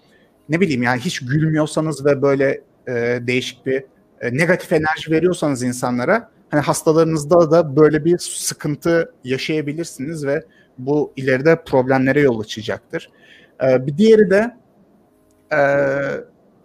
ne 0.48 0.60
bileyim 0.60 0.82
yani 0.82 1.00
hiç 1.00 1.20
gülmüyorsanız 1.20 2.06
ve 2.06 2.22
böyle 2.22 2.60
e, 2.88 2.92
değişik 3.20 3.66
bir 3.66 3.84
e, 4.20 4.36
negatif 4.36 4.72
enerji 4.72 5.10
veriyorsanız 5.10 5.62
insanlara 5.62 6.30
hani 6.50 6.60
hastalarınızda 6.60 7.50
da 7.50 7.76
böyle 7.76 8.04
bir 8.04 8.18
sıkıntı 8.18 9.12
yaşayabilirsiniz 9.24 10.26
ve 10.26 10.44
bu 10.78 11.12
ileride 11.16 11.62
problemlere 11.64 12.20
yol 12.20 12.40
açacaktır. 12.40 13.10
Bir 13.62 13.98
diğeri 13.98 14.30
de 14.30 14.56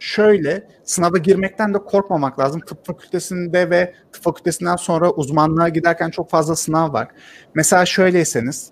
şöyle 0.05 0.67
sınava 0.83 1.17
girmekten 1.17 1.73
de 1.73 1.77
korkmamak 1.77 2.39
lazım. 2.39 2.61
Tıp 2.61 2.85
fakültesinde 2.85 3.69
ve 3.69 3.93
tıp 4.11 4.23
fakültesinden 4.23 4.75
sonra 4.75 5.11
uzmanlığa 5.11 5.69
giderken 5.69 6.09
çok 6.09 6.29
fazla 6.29 6.55
sınav 6.55 6.93
var. 6.93 7.07
Mesela 7.55 7.85
şöyleyseniz 7.85 8.71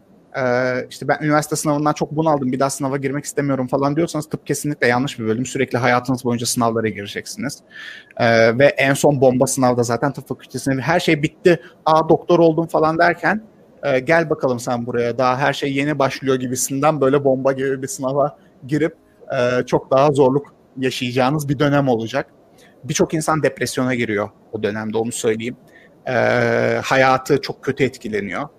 işte 0.89 1.07
ben 1.07 1.17
üniversite 1.21 1.55
sınavından 1.55 1.93
çok 1.93 2.11
bunaldım 2.11 2.51
bir 2.51 2.59
daha 2.59 2.69
sınava 2.69 2.97
girmek 2.97 3.25
istemiyorum 3.25 3.67
falan 3.67 3.95
diyorsanız 3.95 4.29
tıp 4.29 4.47
kesinlikle 4.47 4.87
yanlış 4.87 5.19
bir 5.19 5.25
bölüm. 5.25 5.45
Sürekli 5.45 5.77
hayatınız 5.77 6.25
boyunca 6.25 6.45
sınavlara 6.45 6.87
gireceksiniz. 6.87 7.59
Ve 8.59 8.65
en 8.65 8.93
son 8.93 9.21
bomba 9.21 9.47
sınavda 9.47 9.83
zaten 9.83 10.13
tıp 10.13 10.27
fakültesinde 10.27 10.81
her 10.81 10.99
şey 10.99 11.23
bitti. 11.23 11.59
Aa 11.85 12.09
doktor 12.09 12.39
oldum 12.39 12.67
falan 12.67 12.97
derken 12.97 13.43
gel 14.03 14.29
bakalım 14.29 14.59
sen 14.59 14.85
buraya 14.85 15.17
daha 15.17 15.37
her 15.37 15.53
şey 15.53 15.73
yeni 15.73 15.99
başlıyor 15.99 16.35
gibisinden 16.35 17.01
böyle 17.01 17.23
bomba 17.23 17.51
gibi 17.51 17.81
bir 17.81 17.87
sınava 17.87 18.37
girip 18.67 18.95
çok 19.67 19.91
daha 19.91 20.11
zorluk 20.11 20.53
yaşayacağınız 20.77 21.49
bir 21.49 21.59
dönem 21.59 21.87
olacak. 21.87 22.27
Birçok 22.83 23.13
insan 23.13 23.43
depresyona 23.43 23.95
giriyor 23.95 24.29
o 24.51 24.63
dönemde 24.63 24.97
onu 24.97 25.11
söyleyeyim. 25.11 25.57
E, 26.07 26.13
hayatı 26.83 27.41
çok 27.41 27.63
kötü 27.63 27.83
etkileniyor 27.83 28.49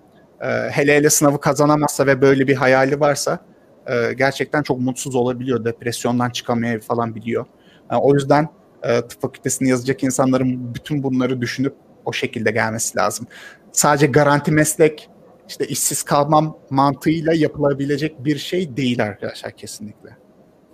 e, 0.41 0.47
hele 0.47 0.95
hele 0.95 1.09
sınavı 1.09 1.39
kazanamazsa 1.39 2.07
ve 2.07 2.21
böyle 2.21 2.47
bir 2.47 2.55
hayali 2.55 2.99
varsa 2.99 3.39
e, 3.87 4.13
gerçekten 4.13 4.63
çok 4.63 4.79
mutsuz 4.79 5.15
olabiliyor. 5.15 5.65
Depresyondan 5.65 6.29
çıkamıyor 6.29 6.79
falan 6.79 7.15
biliyor. 7.15 7.45
Yani 7.91 8.01
o 8.01 8.13
yüzden 8.13 8.47
e, 8.83 9.01
tıp 9.01 9.21
fakültesini 9.21 9.69
yazacak 9.69 10.03
insanların 10.03 10.75
bütün 10.75 11.03
bunları 11.03 11.41
düşünüp 11.41 11.75
o 12.05 12.13
şekilde 12.13 12.51
gelmesi 12.51 12.97
lazım. 12.97 13.27
Sadece 13.71 14.07
garanti 14.07 14.51
meslek 14.51 15.09
işte 15.47 15.67
işsiz 15.67 16.03
kalmam 16.03 16.57
mantığıyla 16.69 17.33
yapılabilecek 17.33 18.25
bir 18.25 18.37
şey 18.37 18.77
değil 18.77 19.03
arkadaşlar 19.03 19.51
kesinlikle. 19.51 20.09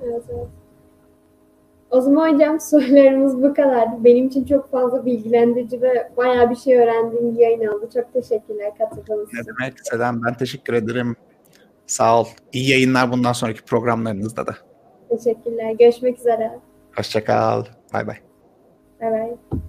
Evet, 0.03 0.23
evet. 0.29 0.60
O 1.91 2.01
zaman 2.01 2.33
hocam 2.33 2.59
sorularımız 2.59 3.43
bu 3.43 3.53
kadardı. 3.53 4.03
Benim 4.03 4.27
için 4.27 4.45
çok 4.45 4.71
fazla 4.71 5.05
bilgilendirici 5.05 5.81
ve 5.81 6.11
bayağı 6.17 6.49
bir 6.49 6.55
şey 6.55 6.77
öğrendiğim 6.77 7.35
bir 7.35 7.39
yayın 7.39 7.67
oldu. 7.67 7.89
Çok 7.93 8.13
teşekkürler 8.13 8.71
katıldığınız 8.77 9.27
için. 9.27 9.37
Ne 9.37 9.43
demek 9.45 9.73
Selam 9.83 10.23
ben 10.23 10.33
teşekkür 10.33 10.73
ederim. 10.73 11.15
Sağ 11.87 12.21
ol. 12.21 12.25
İyi 12.53 12.69
yayınlar 12.69 13.11
bundan 13.11 13.33
sonraki 13.33 13.65
programlarınızda 13.65 14.47
da. 14.47 14.55
Teşekkürler. 15.09 15.71
Görüşmek 15.79 16.19
üzere. 16.19 16.59
Hoşçakal. 16.95 17.63
Bay 17.93 18.07
bay. 18.07 18.15
Bay 19.01 19.11
bay. 19.11 19.61